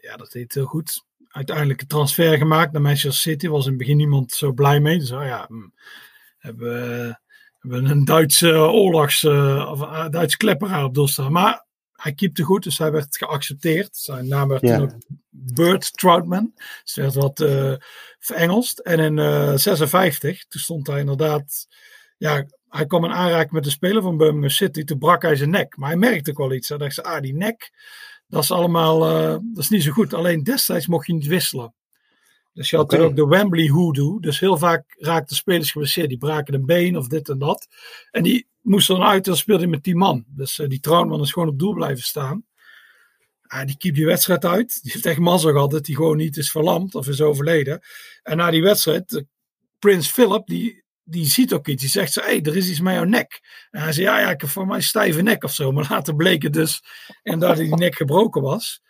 [0.00, 3.48] ja, dat deed heel goed uiteindelijk een transfer gemaakt naar Manchester City.
[3.48, 4.98] Was in het begin niemand zo blij mee.
[4.98, 5.68] Dus oh ja, hm,
[6.38, 7.20] hebben,
[7.58, 11.32] hebben een Duitse oorlogs, uh, of uh, Duitse klepper op doelstaan.
[11.32, 13.96] Maar hij keepte goed, dus hij werd geaccepteerd.
[13.96, 14.94] Zijn naam werd ook
[15.28, 16.52] Bert Troutman.
[16.84, 17.74] Dus werd wat uh,
[18.18, 18.78] verengelst.
[18.78, 21.66] En in uh, 56, toen stond hij inderdaad...
[22.18, 24.84] Ja, hij kwam in aanraking met de speler van Birmingham City.
[24.84, 25.76] Toen brak hij zijn nek.
[25.76, 26.68] Maar hij merkte ook wel iets.
[26.68, 27.70] Hij dacht, ah, die nek
[28.32, 30.14] dat is allemaal, uh, dat is niet zo goed.
[30.14, 31.74] Alleen destijds mocht je niet wisselen.
[32.52, 33.04] Dus je had okay.
[33.04, 34.20] ook de Wembley hoodoo.
[34.20, 36.08] Dus heel vaak raakten spelers geblesseerd.
[36.08, 37.68] Die braken een been of dit en dat.
[38.10, 40.24] En die moesten dan uit en speelde met die man.
[40.28, 42.44] Dus uh, die Trautman is gewoon op doel blijven staan.
[43.54, 44.82] Uh, die keep die wedstrijd uit.
[44.82, 47.80] Die heeft echt mazzel gehad dat hij gewoon niet is verlamd of is overleden.
[48.22, 49.24] En na die wedstrijd,
[49.78, 51.80] Prins Philip, die die ziet ook iets.
[51.80, 53.40] Die zegt ze, hé, hey, er is iets met jouw nek.
[53.70, 55.72] En hij zei, ja, ja, ik heb voor mij een stijve nek of zo.
[55.72, 56.82] Maar later bleek het dus
[57.22, 58.82] en dat die nek gebroken was.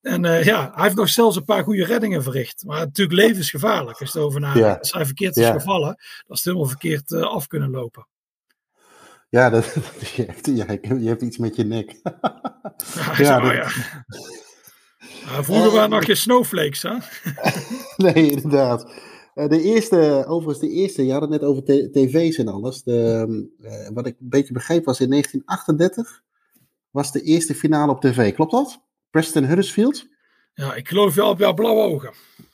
[0.00, 2.64] En uh, ja, hij heeft nog zelfs een paar goede reddingen verricht.
[2.64, 4.58] Maar natuurlijk levensgevaarlijk als je over.
[4.58, 4.74] Ja.
[4.74, 5.52] Als hij verkeerd is ja.
[5.52, 8.06] gevallen, dan is het helemaal verkeerd uh, af kunnen lopen.
[9.28, 9.64] Ja, dat,
[10.16, 10.24] je,
[10.66, 11.90] hebt, je hebt iets met je nek.
[12.02, 13.52] ja, ja, dat...
[15.24, 15.42] ja.
[15.42, 16.96] vroeger waren nog geen snowflakes, hè?
[17.96, 18.92] nee, inderdaad.
[19.34, 22.82] Eh, de eerste, overigens de eerste, je had het net over tv's en alles.
[22.82, 23.26] De,
[23.60, 26.22] uh, wat ik een beetje begreep was in 1938
[26.90, 28.34] was de eerste finale op tv.
[28.34, 28.80] Klopt dat?
[29.10, 30.06] Preston Huddersfield?
[30.54, 32.12] Ja, ik geloof wel op jouw blauwe ogen.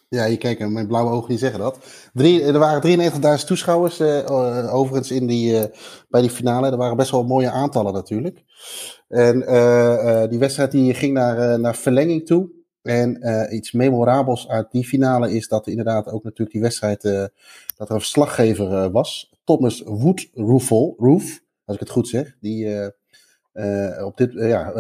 [0.09, 1.79] Ja, je kijkt, mijn blauwe ogen die zeggen dat.
[2.12, 3.11] Drie, er waren
[3.41, 5.70] 93.000 toeschouwers uh, overigens in die,
[6.09, 6.70] bij die finale.
[6.70, 8.45] Er waren best wel mooie aantallen natuurlijk.
[9.09, 9.39] En
[10.31, 12.55] die wedstrijd die ging naar, naar verlenging toe.
[12.87, 17.24] En uh, iets memorabels uit die finale is dat inderdaad ook natuurlijk die wedstrijd, uh,
[17.76, 19.32] dat er een verslaggever uh, was.
[19.45, 22.95] Thomas Woodroofel, Roof, als ik het goed zeg, die
[24.05, 24.72] op dit ja,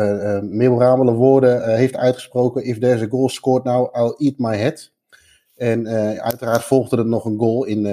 [0.42, 4.92] memorabele woorden heeft uitgesproken: If there's a goal scored now, I'll eat my head.
[5.56, 5.88] En
[6.20, 7.86] uiteraard volgde er nog een goal in,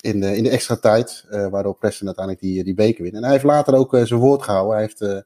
[0.00, 3.14] in, de, in de extra tijd, waardoor Preston uiteindelijk die, die beker wint.
[3.14, 4.76] En hij heeft later ook zijn woord gehouden.
[4.76, 5.24] Hij heeft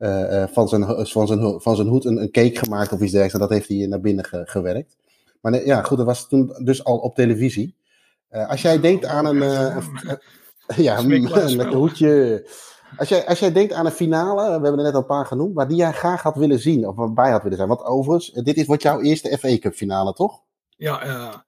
[0.00, 3.34] uh, van, zijn, van, zijn, van zijn hoed een, een cake gemaakt of iets dergelijks.
[3.34, 4.96] En dat heeft hij naar binnen ge, gewerkt.
[5.40, 7.76] Maar nee, ja, goed, dat was toen dus al op televisie.
[8.30, 9.36] Uh, als jij denkt aan een.
[9.36, 9.76] Uh,
[10.76, 12.44] ja, een lekker hoedje.
[12.96, 15.26] Als jij, als jij denkt aan een finale, we hebben er net al een paar
[15.26, 17.68] genoemd, waar die jij graag had willen zien of waarbij had willen zijn.
[17.68, 20.42] Want overigens, dit is wat jouw eerste FA Cup finale, toch?
[20.76, 21.44] Ja, ja.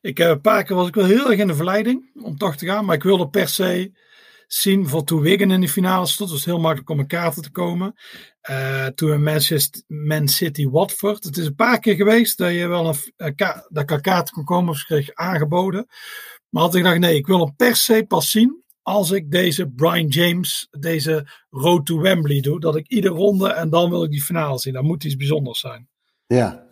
[0.00, 2.66] Ik, een paar keer was ik wel heel erg in de verleiding om toch te
[2.66, 3.92] gaan, maar ik wilde per se
[4.46, 6.30] zien voor toen Wigan in de finale stond.
[6.30, 7.94] Was heel makkelijk om een kaarten te komen.
[8.50, 11.24] Uh, toen Manchester, Man City Watford.
[11.24, 13.34] Het is een paar keer geweest dat je wel een,
[13.68, 15.86] dat ik kaarten kon komen of kreeg aangeboden.
[16.48, 19.68] Maar had ik gedacht, nee, ik wil hem per se pas zien als ik deze
[19.68, 22.60] Brian James, deze Road to Wembley doe.
[22.60, 24.72] Dat ik iedere ronde en dan wil ik die finale zien.
[24.72, 25.88] Dat moet iets bijzonders zijn.
[26.26, 26.63] Ja,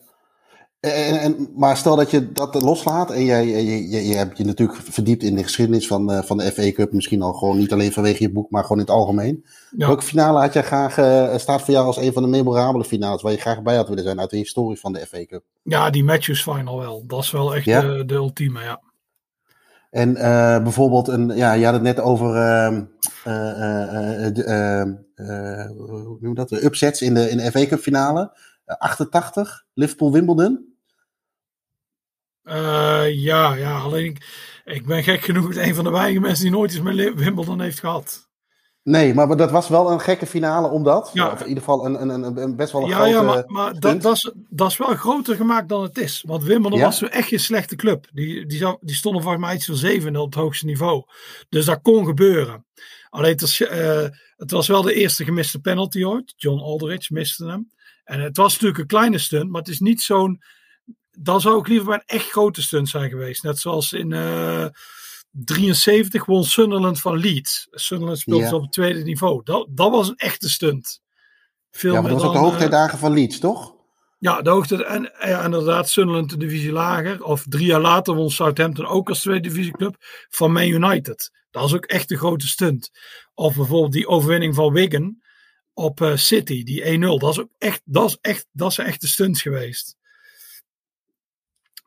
[0.90, 4.44] en, en, maar stel dat je dat loslaat en jij, je, je, je hebt je
[4.44, 6.92] natuurlijk verdiept in de geschiedenis van, uh, van de FA Cup.
[6.92, 9.44] Misschien al gewoon niet alleen vanwege je boek, maar gewoon in het algemeen.
[9.76, 9.86] Ja.
[9.86, 13.22] Welke finale had jij graag, uh, staat voor jou als een van de memorabele finales
[13.22, 15.44] waar je graag bij had willen zijn uit de historie van de FA Cup?
[15.62, 17.04] Ja, die Matthews Final wel.
[17.06, 17.80] Dat is wel echt ja?
[17.80, 18.80] de, de ultieme, ja.
[19.90, 22.84] En uh, bijvoorbeeld, een, ja, je had het net over ehm,
[23.24, 24.92] ehm,
[25.76, 26.48] hoe noem dat?
[26.48, 28.36] de upsets in de, in de FA Cup finale.
[28.64, 30.71] 88, Liverpool-Wimbledon.
[32.44, 34.24] Uh, ja, ja, alleen ik,
[34.64, 37.80] ik ben gek genoeg een van de weinige mensen die nooit eens met Wimbledon heeft
[37.80, 38.30] gehad.
[38.84, 41.10] Nee, maar, dat was wel een gekke finale omdat.
[41.12, 41.32] Ja.
[41.32, 43.10] Of in ieder geval een, een, een best wel een ja, grote...
[43.10, 46.24] Ja, maar, maar dat, dat, is, dat is wel groter gemaakt dan het is.
[46.26, 46.84] Want Wimbledon ja?
[46.84, 48.06] was zo echt geen slechte club.
[48.12, 51.04] Die, die, zou, die stonden volgens mij iets van zevende op het hoogste niveau.
[51.48, 52.66] Dus dat kon gebeuren.
[53.10, 56.34] Alleen het was, uh, het was wel de eerste gemiste penalty ooit.
[56.36, 57.70] John Aldridge miste hem.
[58.04, 60.42] En het was natuurlijk een kleine stunt, maar het is niet zo'n
[61.18, 63.42] dan zou ik liever bij een echt grote stunt zijn geweest.
[63.42, 64.66] Net zoals in uh,
[65.30, 67.66] 73 won Sunderland van Leeds.
[67.70, 68.54] Sunderland speelde ja.
[68.54, 69.40] op het tweede niveau.
[69.44, 71.00] Dat, dat was een echte stunt.
[71.70, 73.74] Veel ja, maar dat was ook de hoogtijdagen uh, van Leeds, toch?
[74.18, 74.84] Ja, de hoogte.
[74.84, 77.24] En ja, inderdaad, Sunderland de divisie lager.
[77.24, 79.96] Of drie jaar later won Southampton ook als tweede divisieclub
[80.28, 81.30] van Man United.
[81.50, 82.90] Dat is ook echt een grote stunt.
[83.34, 85.22] Of bijvoorbeeld die overwinning van Wigan
[85.74, 86.98] op uh, City, die 1-0.
[86.98, 89.96] Dat is ook echt, dat is echt, dat is echt de stunt geweest.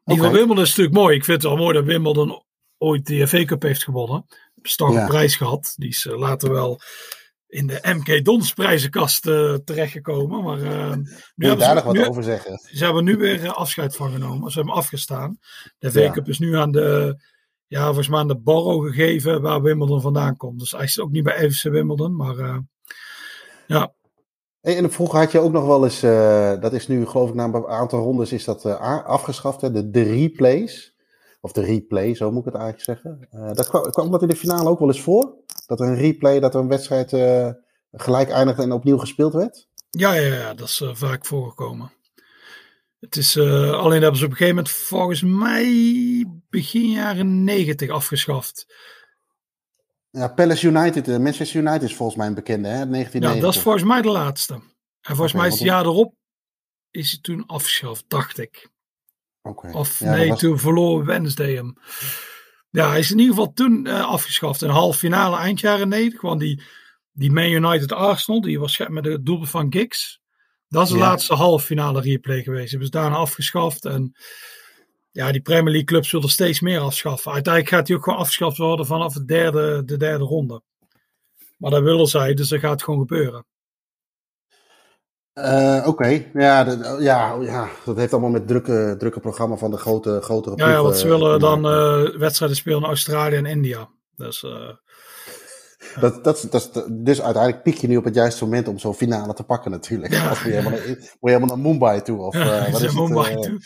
[0.05, 1.15] Die van Wimbledon is natuurlijk mooi.
[1.15, 2.43] Ik vind het wel mooi dat Wimbledon
[2.77, 4.25] ooit de FA Cup heeft gewonnen.
[4.77, 5.73] Een prijs gehad.
[5.77, 6.79] Die is uh, later wel
[7.47, 10.43] in de MK Dons prijzenkast uh, terechtgekomen.
[10.43, 10.95] Maar uh,
[11.35, 12.59] nu hebben daar ze, nog wat over zeggen.
[12.63, 14.51] Ze hebben nu weer afscheid van genomen.
[14.51, 15.39] Ze hebben afgestaan.
[15.77, 17.19] De FA Cup is nu aan de,
[17.67, 20.59] ja, volgens mij aan de Borough gegeven waar Wimbledon vandaan komt.
[20.59, 22.15] Dus hij is ook niet bij FC Wimbledon.
[22.15, 22.63] Maar
[23.67, 23.93] ja,
[24.65, 27.43] en vroeger had je ook nog wel eens, uh, dat is nu geloof ik na
[27.43, 29.91] een aantal rondes is dat uh, afgeschaft, hè?
[29.91, 30.93] De, replays.
[31.41, 33.27] Of de replay, zo moet ik het eigenlijk zeggen.
[33.33, 35.33] Uh, dat kwam, kwam dat in de finale ook wel eens voor?
[35.67, 37.09] Dat een replay, dat een wedstrijd
[37.91, 39.67] gelijk eindigde en opnieuw gespeeld werd?
[39.89, 41.91] Ja, ja, ja dat is vaak voorgekomen.
[42.99, 48.65] Het is, alleen hebben ze op een gegeven moment volgens mij begin jaren negentig afgeschaft.
[50.15, 52.87] Ja, Palace United, uh, Manchester United is volgens mij een bekende, hè?
[52.89, 53.35] 1990.
[53.35, 54.53] Ja, dat is volgens mij de laatste.
[55.01, 56.13] En volgens mij is het jaar erop
[56.91, 58.69] is hij toen afgeschaft, dacht ik.
[59.41, 59.71] Okay.
[59.71, 61.77] Of nee, toen verloor Wednesday hem.
[62.69, 64.61] Ja, hij is in ieder geval toen uh, afgeschaft.
[64.61, 66.21] Een half finale eind jaren 90.
[66.21, 66.61] Want die,
[67.11, 70.21] die Man United Arsenal, die was met de doelpunt van Giggs.
[70.67, 72.69] Dat is de laatste halve finale replay geweest.
[72.69, 73.85] Hebben ze daarna afgeschaft.
[73.85, 74.15] En
[75.15, 77.31] ja, die Premier League clubs zullen steeds meer afschaffen.
[77.31, 80.61] Uiteindelijk gaat hij ook gewoon afgeschaft worden vanaf de derde, de derde ronde.
[81.57, 83.45] Maar dat willen zij, dus dat gaat gewoon gebeuren.
[85.33, 90.19] Uh, Oké, ja, ja, ja, dat heeft allemaal met drukke, drukke programma van de grote,
[90.21, 93.89] grotere Ja, ja want ze willen dan uh, wedstrijden spelen in Australië en India.
[94.15, 94.69] Dus, uh,
[95.99, 99.33] dat, dat, dat, dus uiteindelijk piek je nu op het juiste moment om zo'n finale
[99.33, 100.13] te pakken natuurlijk.
[100.13, 102.19] Ja, Als moet, je helemaal naar, moet je helemaal naar Mumbai toe?
[102.19, 103.59] Of, ja, wat is Mumbai het, toe.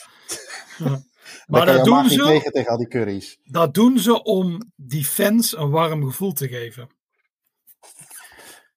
[1.49, 2.23] Maar dat doen ze.
[2.23, 3.39] Tegen, tegen al die curry's.
[3.43, 6.89] Dat doen ze om die fans een warm gevoel te geven.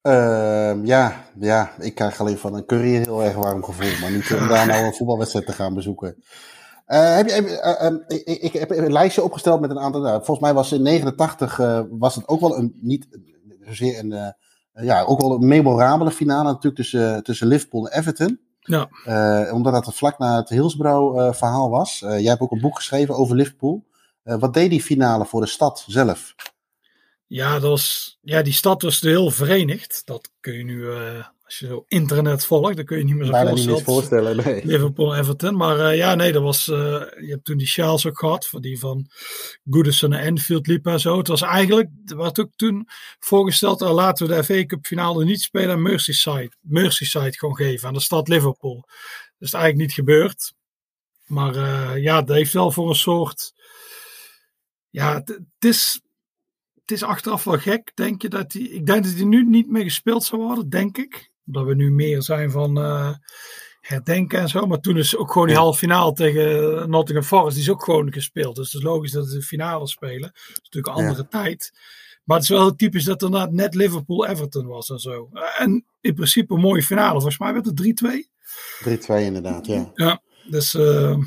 [0.02, 4.00] Uh, ja, ja, ik krijg alleen van een curry een heel erg warm gevoel.
[4.00, 6.24] Maar niet om daar nou een voetbalwedstrijd te gaan bezoeken.
[6.86, 10.00] Uh, heb je, uh, uh, ik, ik, heb een lijstje opgesteld met een aantal.
[10.00, 11.56] Nou, volgens mij was in 89
[11.90, 13.06] was het ook wel een niet
[13.60, 14.34] zozeer een
[14.72, 18.40] ja, ook wel een memorabele finale natuurlijk tussen, tussen Liverpool en Everton.
[18.62, 18.88] Ja.
[19.06, 21.98] Uh, omdat dat vlak na het Hillsborough verhaal was.
[21.98, 23.86] jij hebt ook een boek geschreven over Liverpool.
[24.22, 26.34] wat deed die finale voor de stad zelf?
[27.26, 30.02] Ja, dat was, ja, die stad was heel verenigd.
[30.04, 30.86] Dat kun je nu,
[31.52, 33.76] als je zo internet volgt, dan kun je niet meer zo Bijna voorstellen.
[33.76, 34.66] Niet voorstellen nee.
[34.66, 35.56] Liverpool Everton.
[35.56, 36.76] Maar uh, ja, nee, dat was, uh,
[37.20, 39.06] je hebt toen die sjaals ook gehad, voor die van
[39.70, 41.18] Goodison naar Enfield liepen en zo.
[41.18, 42.88] Het was eigenlijk, er werd ook toen
[43.18, 46.52] voorgesteld, uh, laten we de FA Cup finale niet spelen aan Merseyside.
[46.60, 48.84] Merseyside gewoon geven aan de stad Liverpool.
[49.38, 50.54] Dat is eigenlijk niet gebeurd.
[51.26, 53.52] Maar ja, dat heeft wel voor een soort,
[54.90, 56.00] ja, het is
[56.80, 58.70] het is achteraf wel gek, denk je dat die.
[58.70, 61.31] Ik denk dat die nu niet meer gespeeld zou worden, denk ik.
[61.46, 63.14] Omdat we nu meer zijn van uh,
[63.80, 64.66] herdenken en zo.
[64.66, 67.54] Maar toen is ook gewoon die halve finale tegen Nottingham Forest.
[67.54, 68.56] Die is ook gewoon gespeeld.
[68.56, 70.20] Dus het is logisch dat ze de finale spelen.
[70.32, 71.38] Dat is natuurlijk een andere ja.
[71.40, 71.72] tijd.
[72.24, 75.28] Maar het is wel heel typisch dat er net Liverpool-Everton was en zo.
[75.58, 77.12] En in principe een mooie finale.
[77.12, 78.28] Volgens mij werd het
[79.08, 79.20] 3-2.
[79.20, 79.90] 3-2 inderdaad, ja.
[79.94, 80.74] Ja, dus...
[80.74, 81.18] Uh...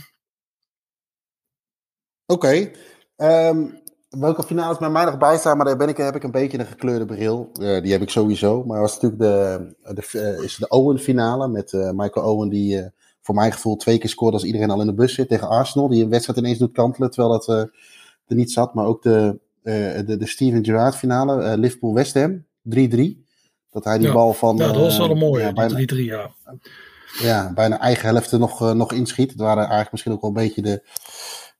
[2.26, 2.72] Oké.
[3.18, 3.48] Okay.
[3.50, 3.82] Um,
[4.20, 6.60] welke finales bij mij nog bij staan, maar daar ben ik, heb ik een beetje
[6.60, 7.50] een gekleurde bril.
[7.60, 8.64] Uh, die heb ik sowieso.
[8.64, 12.90] Maar was natuurlijk de, de, uh, is de Owen finale met uh, Michael Owen die
[13.22, 15.88] voor mijn gevoel twee keer scoort als iedereen al in de bus zit tegen Arsenal.
[15.88, 18.74] Die een wedstrijd ineens doet kantelen terwijl dat er niet zat.
[18.74, 22.44] Maar ook de, de, de Steven Gerrard finale, Liverpool-West Ham, 3-3.
[23.70, 24.58] Dat hij die ja, bal van...
[24.58, 26.32] Ja, dat was wel een mooie, ja, bijna, 3-3 ja.
[27.20, 29.32] Ja, bijna eigen helft nog, nog inschiet.
[29.32, 30.84] Het waren eigenlijk misschien ook wel een beetje de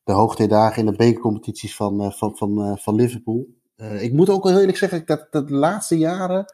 [0.06, 3.48] de hoogtijdagen in de bekercompetities van, uh, van, van, uh, van Liverpool.
[3.78, 6.54] Uh, ik moet ook wel eerlijk zeggen dat, dat de laatste jaren.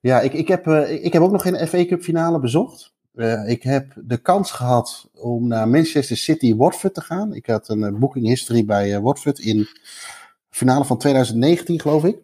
[0.00, 2.94] Ja, ik, ik, heb, ik heb ook nog geen FA Cup finale bezocht.
[3.46, 7.34] ik heb de kans gehad om naar Manchester City Watford te gaan.
[7.34, 9.68] Ik had een booking history bij Watford in
[10.50, 12.18] finale van 2019, geloof ik.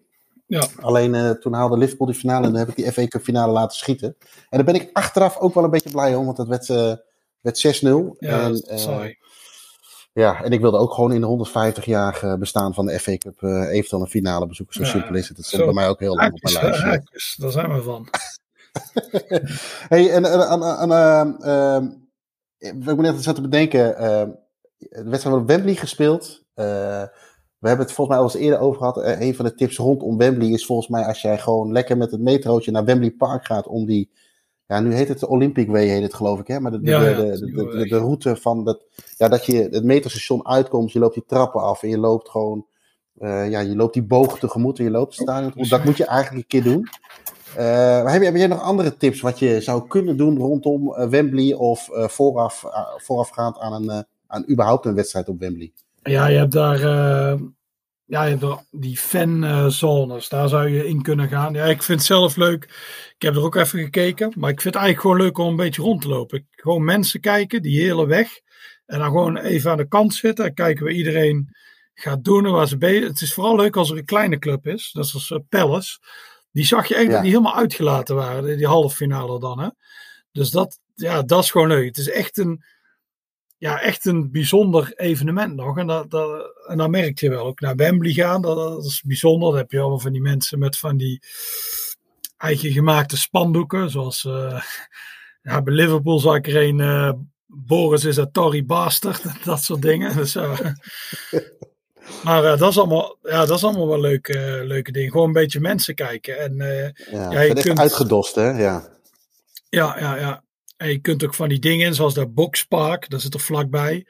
[0.47, 0.67] Ja.
[0.81, 3.77] Alleen toen haalde Liverpool die finale en dan heb ik die FA Cup finale laten
[3.77, 4.17] schieten.
[4.29, 6.67] En daar ben ik achteraf ook wel een beetje blij om, want dat werd,
[7.41, 8.19] werd 6-0.
[8.19, 9.19] Ja, en, sorry.
[10.13, 13.41] Ja, en ik wilde ook gewoon in de 150 jaar bestaan van de FA Cup
[13.41, 14.75] uh, eventueel een finale bezoeken.
[14.75, 15.37] Zo ja, simpel is het.
[15.37, 16.87] Dat stond bij mij ook heel lang op mijn lijstje.
[16.87, 18.09] Haakjes, daar zijn we van.
[19.93, 21.91] hey, en aan, aan, aan uh,
[22.59, 24.23] ik moet net zat te bedenken, uh,
[24.79, 26.43] de wedstrijd wordt Wembley gespeeld.
[26.55, 26.65] Uh,
[27.59, 28.97] we hebben het volgens mij al eens eerder over gehad.
[29.21, 32.21] een van de tips rondom Wembley is volgens mij als jij gewoon lekker met het
[32.21, 34.11] metrootje naar Wembley Park gaat om die
[34.71, 36.61] ja, nu heet het de Olympic Way, heet het geloof ik, hè?
[36.61, 38.85] Maar de, de, ja, ja, de, de, de, route van dat,
[39.17, 42.67] ja, dat je het metrostation uitkomt, je loopt die trappen af en je loopt gewoon,
[43.19, 46.05] uh, ja, je loopt die boog tegemoet en je loopt het stadion Dat moet je
[46.05, 46.89] eigenlijk een keer doen.
[47.59, 51.09] Uh, heb, je, heb jij nog andere tips wat je zou kunnen doen rondom uh,
[51.09, 52.65] Wembley of vooraf,
[52.97, 55.73] voorafgaand aan een, aan überhaupt een wedstrijd op Wembley.
[56.03, 56.81] Ja, je hebt daar,
[58.11, 60.29] ja, hebt die fanzones.
[60.29, 61.55] Daar zou je in kunnen gaan.
[61.55, 62.65] Ja, ik vind het zelf leuk.
[63.15, 64.33] Ik heb er ook even gekeken.
[64.37, 66.49] Maar ik vind het eigenlijk gewoon leuk om een beetje rond te lopen.
[66.51, 68.29] Gewoon mensen kijken, die hele weg.
[68.87, 70.45] En dan gewoon even aan de kant zitten.
[70.45, 71.57] En kijken waar iedereen
[71.95, 74.67] gaat doen en waar ze bezig Het is vooral leuk als er een kleine club
[74.67, 74.91] is.
[74.93, 75.99] Dat is als uh, Palace.
[76.53, 78.57] Die zag je echt dat die helemaal uitgelaten waren.
[78.57, 79.61] Die halve finale dan.
[79.61, 79.69] Hè?
[80.33, 81.87] Dus dat, ja, dat is gewoon leuk.
[81.87, 82.65] Het is echt een,
[83.61, 85.79] ja, echt een bijzonder evenement nog.
[85.79, 88.43] En dat, dat, en dan merk je wel ook naar Wembley gaan.
[88.43, 89.49] Dat, dat is bijzonder.
[89.49, 91.23] Dan heb je allemaal van die mensen met van die
[92.37, 93.91] eigen gemaakte spandoeken.
[93.91, 94.63] Zoals uh,
[95.43, 96.79] ja, bij Liverpool zag ik er een.
[96.79, 97.13] Uh,
[97.47, 99.23] Boris is een Tory Bastard.
[99.45, 100.17] Dat soort dingen.
[100.17, 100.61] Dus, uh,
[102.25, 105.11] maar dat, is allemaal, ja, dat is allemaal wel leuke, leuke dingen.
[105.11, 106.39] Gewoon een beetje mensen kijken.
[106.39, 106.57] En,
[107.11, 107.79] ja, ja, je kunt...
[107.79, 108.51] uitgedost, hè?
[108.51, 108.89] Ja.
[109.69, 110.43] Ja, ja, ja.
[110.81, 114.07] En je kunt ook van die dingen, zoals dat Boxpark, dat zit er vlakbij.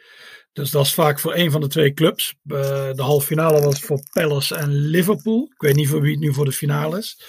[0.53, 2.35] Dus dat is vaak voor een van de twee clubs.
[2.45, 2.57] Uh,
[2.93, 5.43] de halve finale was voor Palace en Liverpool.
[5.43, 7.25] Ik weet niet voor wie het nu voor de finale is.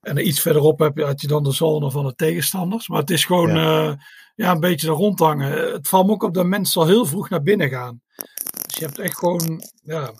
[0.00, 2.88] En iets verderop heb je, had je dan de zone van de tegenstanders.
[2.88, 3.88] Maar het is gewoon ja.
[3.88, 3.94] Uh,
[4.34, 5.72] ja een beetje er rondhangen.
[5.72, 8.02] Het valt me ook op dat mensen al heel vroeg naar binnen gaan.
[8.66, 10.12] Dus je hebt echt gewoon, ja,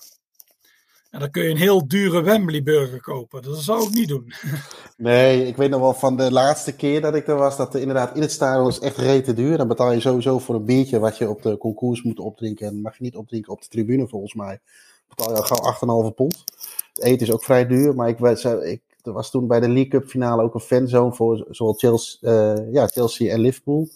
[1.11, 3.43] en dan kun je een heel dure Wembley burger kopen.
[3.43, 4.33] Dat zou ik niet doen.
[4.97, 7.81] Nee, ik weet nog wel van de laatste keer dat ik er was, dat er
[7.81, 9.57] inderdaad in het stadion is echt rete duur.
[9.57, 12.67] Dan betaal je sowieso voor een biertje wat je op de concours moet opdrinken.
[12.67, 14.61] En mag je niet opdrinken op de tribune volgens mij.
[15.09, 16.45] Betaal je al gauw 8,5 pond.
[16.93, 19.89] Het eten is ook vrij duur, maar ik, ik, er was toen bij de League
[19.89, 23.89] Cup finale ook een fanzone voor zowel Chelsea, uh, ja, Chelsea en Liverpool.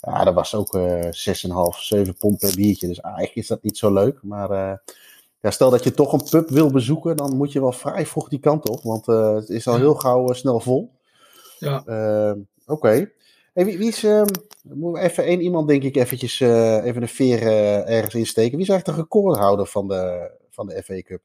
[0.00, 1.10] Ja, dat was ook uh, 6,5,
[1.78, 2.86] 7 pond per biertje.
[2.86, 4.18] Dus eigenlijk is dat niet zo leuk.
[4.22, 4.72] Maar uh,
[5.40, 8.28] ja, stel dat je toch een pub wil bezoeken, dan moet je wel vrij vroeg
[8.28, 8.82] die kant op.
[8.82, 10.92] Want uh, het is al heel gauw uh, snel vol.
[11.58, 11.82] Ja.
[11.86, 12.40] Uh, Oké.
[12.66, 13.12] Okay.
[13.52, 14.02] Hey, wie, wie, is,
[14.62, 17.42] moeten we even één iemand denk ik eventjes even een veer
[17.86, 18.56] ergens insteken.
[18.56, 21.20] Wie is eigenlijk de recordhouder van de, van de FA Cup?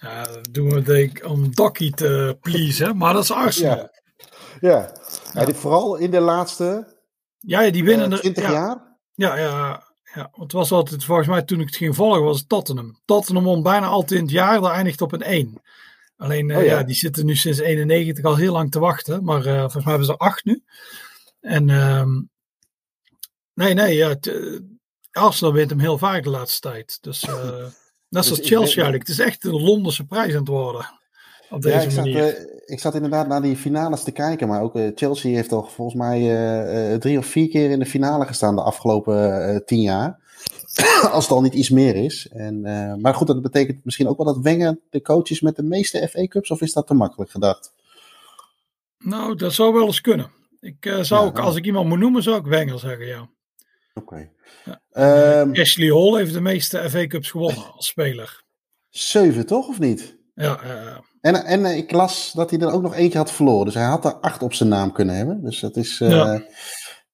[0.00, 3.76] Ja, dat doen we denk ik om Dokkie te pleasen, maar dat is Arsenal.
[3.76, 3.90] Ja,
[4.60, 4.92] ja.
[5.34, 5.46] ja.
[5.46, 6.94] ja vooral in de laatste
[7.38, 8.96] ja, die winnen 20 jaar.
[9.14, 9.83] Ja, ja,
[10.14, 12.98] ja, want het was altijd, volgens mij toen ik het ging volgen, was het Tottenham.
[13.04, 15.62] Tottenham om bijna altijd in het jaar, daar eindigt op een 1.
[16.16, 16.78] Alleen, uh, oh, ja.
[16.78, 16.82] ja.
[16.82, 19.24] die zitten nu sinds 91 al heel lang te wachten.
[19.24, 20.62] Maar uh, volgens mij hebben ze er 8 nu.
[21.40, 22.30] En um,
[23.54, 24.16] nee, nee, ja,
[25.10, 26.98] Arsenal wint hem heel vaak de laatste tijd.
[27.00, 27.34] Dus uh,
[28.08, 29.08] net zoals dus Chelsea eigenlijk.
[29.08, 31.00] Het is echt een Londense prijs aan het worden.
[31.50, 32.30] Op deze ja, ik manier.
[32.30, 34.48] Zat, uh, ik zat inderdaad naar die finales te kijken.
[34.48, 37.86] Maar ook uh, Chelsea heeft al volgens mij uh, drie of vier keer in de
[37.86, 40.22] finale gestaan de afgelopen tien jaar.
[41.12, 42.28] Als het al niet iets meer is.
[42.32, 42.60] En,
[43.00, 46.08] maar goed, dat betekent misschien ook wel dat Wenger de coach is met de meeste
[46.08, 46.50] FA Cups.
[46.50, 47.72] Of is dat te makkelijk gedacht?
[48.98, 50.30] Nou, dat zou wel eens kunnen.
[50.60, 53.28] Ik zou ja, ook, als ik iemand moet noemen, zou ik Wenger zeggen, ja.
[53.94, 54.14] Oké.
[54.14, 54.30] Okay.
[54.64, 55.40] Ja.
[55.40, 58.42] Um, Ashley Hall heeft de meeste FA Cups gewonnen als speler.
[58.90, 59.68] Zeven, toch?
[59.68, 60.16] Of niet?
[60.34, 63.64] Ja, uh, en, en ik las dat hij er ook nog eentje had verloren.
[63.64, 65.42] Dus hij had er acht op zijn naam kunnen hebben.
[65.42, 66.42] Dus dat is, uh, ja.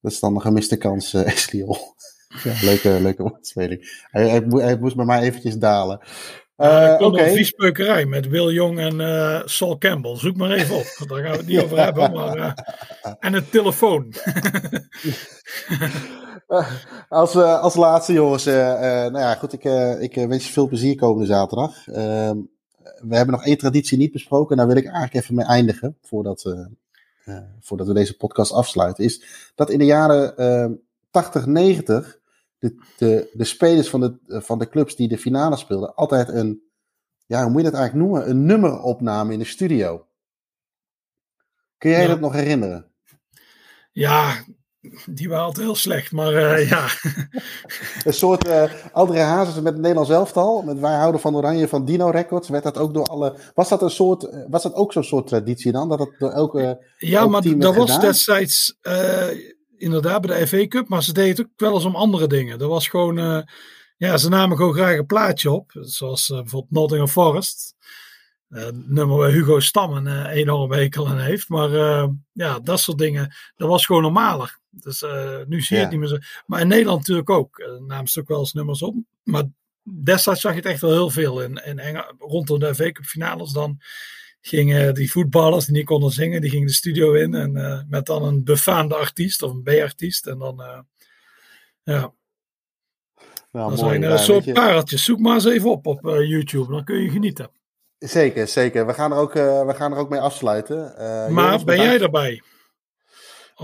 [0.00, 4.04] dat is dan een gemiste kans, uh, ja, leuke, leuke woordspeling.
[4.10, 6.00] Hij, hij, hij, moest bij mij eventjes dalen.
[6.56, 7.28] Uh, okay.
[7.28, 10.16] een viespeukerij met Will Jong en uh, Saul Campbell.
[10.16, 12.12] Zoek maar even op, daar gaan we het niet over hebben.
[12.16, 12.52] Maar, uh,
[13.18, 14.14] en een telefoon.
[17.08, 19.64] als, als laatste jongens, nou ja goed, ik,
[20.00, 21.86] ik wens je veel plezier komende zaterdag.
[23.00, 24.50] We hebben nog één traditie niet besproken.
[24.50, 25.96] En daar wil ik eigenlijk even mee eindigen.
[26.02, 26.66] Voordat, uh,
[27.24, 29.04] uh, voordat we deze podcast afsluiten.
[29.04, 29.24] Is
[29.54, 30.34] dat in de jaren
[30.70, 30.76] uh,
[31.10, 32.18] 80, 90.
[32.58, 35.94] De, de, de spelers van de, van de clubs die de finale speelden.
[35.94, 36.62] altijd een.
[37.26, 38.30] Ja, hoe moet je dat eigenlijk noemen?
[38.30, 40.06] Een nummeropname in de studio.
[41.78, 42.08] Kun jij ja.
[42.08, 42.90] dat nog herinneren?
[43.92, 44.44] Ja,
[45.06, 46.88] die waren altijd heel slecht, maar uh, ja.
[48.04, 50.62] Een soort uh, André Hazes met het Nederlands elftal.
[50.62, 52.48] Met wij houden van Oranje van Dino Records.
[52.48, 53.34] Werd dat ook door alle.
[53.54, 55.88] Was dat, een soort, was dat ook zo'n soort traditie dan?
[55.88, 56.84] Dat het door elke.
[56.98, 59.28] Ja, maar dat was destijds uh,
[59.76, 60.88] inderdaad bij de FA Cup.
[60.88, 62.58] Maar ze deden het ook wel eens om andere dingen.
[62.58, 63.46] Dat was gewoon.
[63.96, 65.70] ja, ze namen gewoon graag een plaatje op.
[65.72, 67.74] Zoals bijvoorbeeld Nottingham Forest.
[68.50, 71.48] Uh, nummer waar Hugo Stammen uh, enorm hekel aan heeft.
[71.48, 74.58] Maar uh, ja, dat soort dingen, dat was gewoon normaler.
[74.70, 75.04] Dus
[75.46, 75.88] nu zie je ja.
[75.88, 76.18] het niet meer zo.
[76.46, 77.78] Maar in Nederland natuurlijk ook.
[77.86, 78.94] Namen ze ook wel eens nummers op.
[79.22, 79.44] Maar
[79.82, 81.42] destijds zag je het echt wel heel veel.
[81.42, 83.80] In, in Engel, rondom de FA Cup finales dan
[84.40, 87.34] gingen die voetballers die niet konden zingen, die gingen de studio in.
[87.34, 90.26] En met dan een befaamde artiest of een B-artiest.
[90.26, 90.86] En dan,
[91.82, 92.12] ja...
[93.52, 94.52] Nou, dan zijn er een soort je...
[94.52, 95.04] pareltjes.
[95.04, 97.50] Zoek maar eens even op op YouTube, dan kun je genieten.
[98.00, 98.86] Zeker, zeker.
[98.86, 100.94] We gaan er ook, uh, we gaan er ook mee afsluiten.
[100.98, 102.42] Uh, maar ben jij erbij?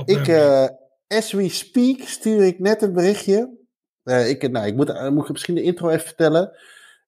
[0.05, 0.67] ik, uh,
[1.09, 3.57] as we speak, stuur ik net een berichtje
[4.07, 6.53] Uh, ik, nou, ik moet, uh, moet misschien de intro even vertellen.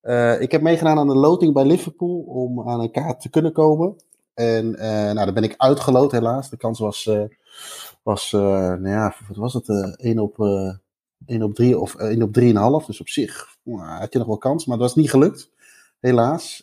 [0.03, 3.53] Uh, ik heb meegedaan aan de loting bij Liverpool om aan een kaart te kunnen
[3.53, 3.97] komen.
[4.35, 6.51] En nou, daar ben ik uitgeloot helaas.
[6.51, 7.11] De kans was,
[8.03, 9.97] was nou ja, wat was het?
[9.97, 10.39] 1 op,
[11.26, 12.39] 1 op 3 of 1 op
[12.83, 12.87] 3,5.
[12.87, 15.51] Dus op zich nou, had je nog wel kans, maar dat was niet gelukt.
[16.01, 16.62] Helaas.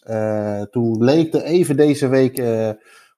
[0.72, 2.38] toen leek er even deze week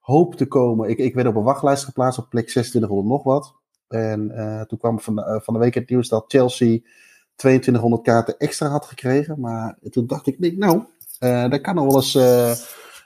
[0.08, 0.90] hoop te komen.
[0.90, 3.54] Ik, ik werd op een wachtlijst geplaatst op plek 2600 nog wat.
[3.88, 6.80] En uh, toen kwam van, uh, van de week het nieuws dat Chelsea
[7.36, 9.40] 2200 kaarten extra had gekregen.
[9.40, 10.84] Maar toen dacht ik, nee, nou,
[11.50, 12.12] dat kan nog wel eens.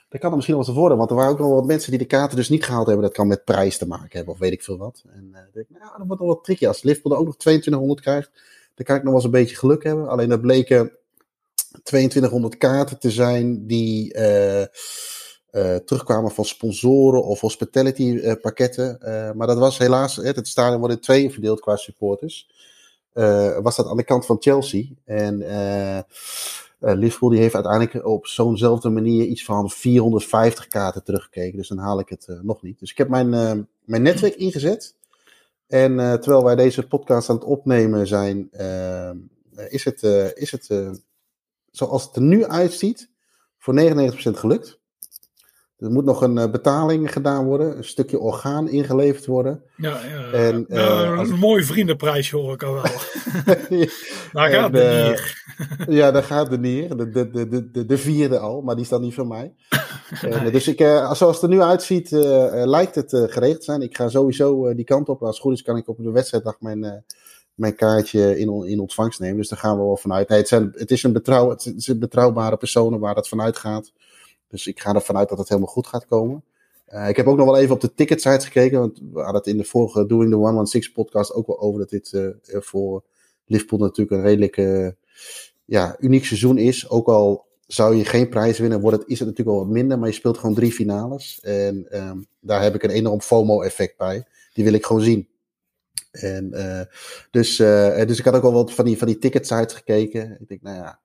[0.08, 0.98] dat kan er misschien wel eens worden.
[0.98, 3.04] Want er waren ook nog wat mensen die de kaarten dus niet gehaald hebben.
[3.04, 5.02] Dat kan met prijs te maken hebben, of weet ik veel wat.
[5.08, 6.66] En denk ik, nou, dat wordt wel wat tricky.
[6.66, 8.30] Als Liverpool er ook nog 2200 krijgt,
[8.74, 10.08] dan kan ik nog wel eens een beetje geluk hebben.
[10.08, 10.92] Alleen dat bleken
[11.82, 14.14] 2200 kaarten te zijn die
[15.52, 18.98] uh, terugkwamen van sponsoren of hospitality uh, pakketten.
[19.36, 22.50] Maar dat was helaas, het stadion wordt in tweeën verdeeld qua supporters.
[23.62, 24.84] was dat aan de kant van Chelsea.
[25.04, 25.36] En
[26.78, 31.58] Liverpool die heeft uiteindelijk op zo'nzelfde manier iets van 450 kaarten teruggekeken.
[31.58, 32.78] Dus dan haal ik het nog niet.
[32.78, 33.30] Dus ik heb mijn,
[33.84, 34.94] mijn netwerk ingezet.
[35.66, 38.50] En terwijl wij deze podcast aan het opnemen zijn,
[39.68, 40.02] is het,
[40.34, 40.68] is het
[41.72, 43.10] zoals het er nu uitziet,
[43.58, 44.80] voor 99% gelukt.
[45.78, 49.62] Er moet nog een uh, betaling gedaan worden, een stukje orgaan ingeleverd worden.
[49.76, 50.30] Ja, ja.
[50.30, 51.30] En, uh, als...
[51.30, 52.82] een mooi vriendenprijsje hoor ik al wel.
[54.32, 55.44] daar gaat de eh, nier.
[55.98, 56.96] ja, daar gaat de nier.
[56.96, 59.54] De, de, de, de, de vierde al, maar die is dan niet van mij.
[60.20, 60.78] en, dus ik,
[61.12, 62.10] zoals het er nu uitziet,
[62.50, 63.82] lijkt het geregeld zijn.
[63.82, 65.22] Ik ga sowieso die kant op.
[65.22, 67.04] Als het goed is, kan ik op de wedstrijddag mijn,
[67.54, 69.36] mijn kaartje in, in ontvangst nemen.
[69.36, 70.28] Dus daar gaan we wel vanuit.
[70.28, 73.92] Nee, het, zijn, het, is een betrouw, het betrouwbare personen waar dat vanuit gaat.
[74.48, 76.44] Dus ik ga ervan uit dat het helemaal goed gaat komen.
[76.88, 78.78] Uh, ik heb ook nog wel even op de ticketsites gekeken.
[78.78, 81.90] Want we hadden het in de vorige Doing the 116 podcast ook wel over dat
[81.90, 82.30] dit uh,
[82.60, 83.02] voor
[83.46, 84.56] Liverpool natuurlijk een redelijk
[85.64, 86.88] ja, uniek seizoen is.
[86.90, 89.98] Ook al zou je geen prijs winnen, wordt het, is het natuurlijk wel wat minder.
[89.98, 91.40] Maar je speelt gewoon drie finales.
[91.40, 94.24] En um, daar heb ik een enorm FOMO-effect bij.
[94.52, 95.28] Die wil ik gewoon zien.
[96.12, 96.50] En,
[97.30, 97.56] dus,
[98.06, 100.36] dus ik had ook al wat van die, van die ticketsites gekeken.
[100.40, 101.00] Ik denk, nou ja,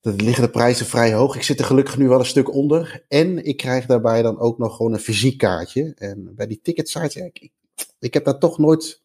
[0.00, 1.36] dan liggen de prijzen vrij hoog.
[1.36, 3.04] Ik zit er gelukkig nu wel een stuk onder.
[3.08, 5.92] En ik krijg daarbij dan ook nog gewoon een fysiek kaartje.
[5.96, 7.50] En bij die ticketsite, ja, ik,
[7.98, 9.02] ik heb daar toch nooit...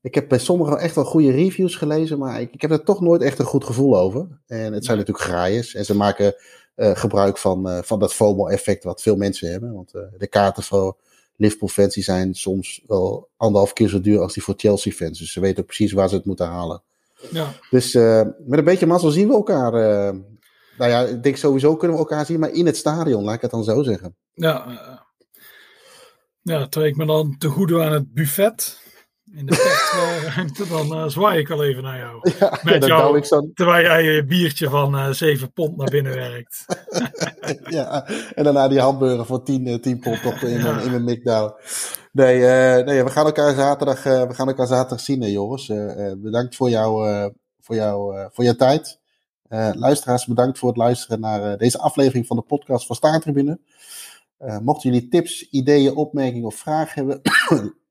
[0.00, 3.00] Ik heb bij sommigen echt wel goede reviews gelezen, maar ik, ik heb daar toch
[3.00, 4.40] nooit echt een goed gevoel over.
[4.46, 5.74] En het zijn natuurlijk graaiers.
[5.74, 6.34] En ze maken
[6.76, 9.72] uh, gebruik van, van dat FOMO-effect wat veel mensen hebben.
[9.72, 10.96] Want de kaarten voor
[11.42, 15.18] Liverpool-fans zijn soms wel anderhalf keer zo duur als die voor Chelsea-fans.
[15.18, 16.82] Dus ze weten precies waar ze het moeten halen.
[17.30, 17.52] Ja.
[17.70, 19.74] Dus uh, met een beetje mazzel zien we elkaar.
[19.74, 20.20] Uh,
[20.78, 23.40] nou ja, ik denk sowieso kunnen we elkaar zien, maar in het stadion, laat ik
[23.40, 24.16] het dan zo zeggen.
[24.32, 24.98] Ja, uh,
[26.42, 28.80] ja trek ik me dan te goede aan het buffet.
[29.34, 32.30] In de ruimte, dan zwaai ik wel even naar jou.
[32.38, 33.50] Ja, met jou ik zo...
[33.54, 36.64] Terwijl jij je biertje van 7 pond naar binnen werkt.
[37.76, 40.80] ja, en daarna die hamburger voor 10, 10 pond toch in, ja.
[40.80, 41.54] in mijn mikdown.
[42.12, 45.68] Nee, uh, nee, we gaan elkaar zaterdag, uh, we gaan elkaar zaterdag zien, hè, Joris.
[45.68, 47.06] Uh, bedankt voor, jou,
[47.60, 49.00] voor, jou, voor je tijd.
[49.74, 53.60] luisteraars, bedankt voor het luisteren naar deze aflevering van de podcast van Staartribune.
[54.62, 57.20] mochten jullie tips, ideeën, opmerkingen of vragen hebben,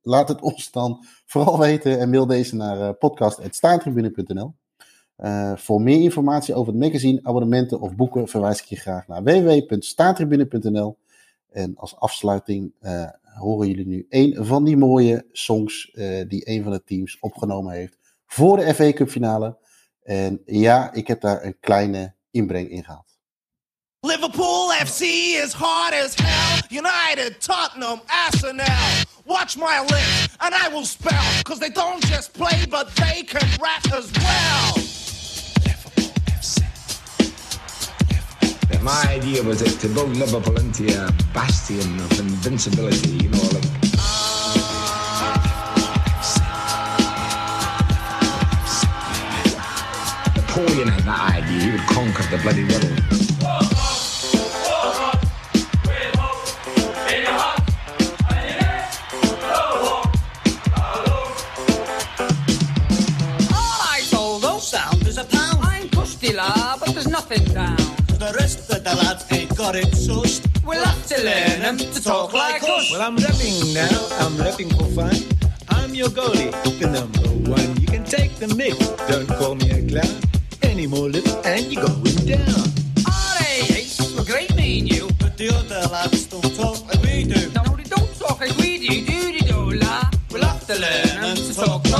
[0.02, 4.54] laat het ons dan vooral weten en mail deze naar podcast.staartribune.nl.
[5.56, 10.98] voor meer informatie over het magazine, abonnementen of boeken verwijs ik je graag naar www.staartribune.nl.
[11.50, 12.74] En als afsluiting
[13.34, 17.74] horen jullie nu een van die mooie songs uh, die een van de teams opgenomen
[17.74, 19.58] heeft voor de FA Cup finale.
[20.04, 23.11] En ja, ik heb daar een kleine inbreng in gehad.
[24.04, 26.62] Liverpool FC is hard as hell.
[26.72, 28.66] United, Tottenham, Arsenal.
[29.26, 31.44] Watch my lips and I will spell.
[31.44, 34.74] Cause they don't just play, but they can rap as well.
[38.82, 43.70] My idea was to build Liverpool into a bastion of invincibility, you know, like.
[50.36, 53.51] Napoleon had that idea, he would conquer the bloody world.
[66.22, 67.76] still are, but there's nothing down.
[68.22, 70.46] The rest of the lads ain't got it sussed.
[70.64, 72.92] We'll have to learn them to talk like us.
[72.92, 73.90] Well, I'm rapping now,
[74.22, 75.18] I'm rapping for fun.
[75.70, 77.70] I'm your goalie, the number one.
[77.82, 78.78] You can take the mic,
[79.10, 80.22] don't call me a clown.
[80.62, 82.70] Any more and you're going down.
[83.10, 83.98] R.A.H.
[84.16, 85.10] were great, me and you.
[85.18, 87.50] But the other lads don't talk like we do.
[87.58, 90.04] No, they don't talk like we do, do they, do la?
[90.30, 91.91] We'll have to learn them to talk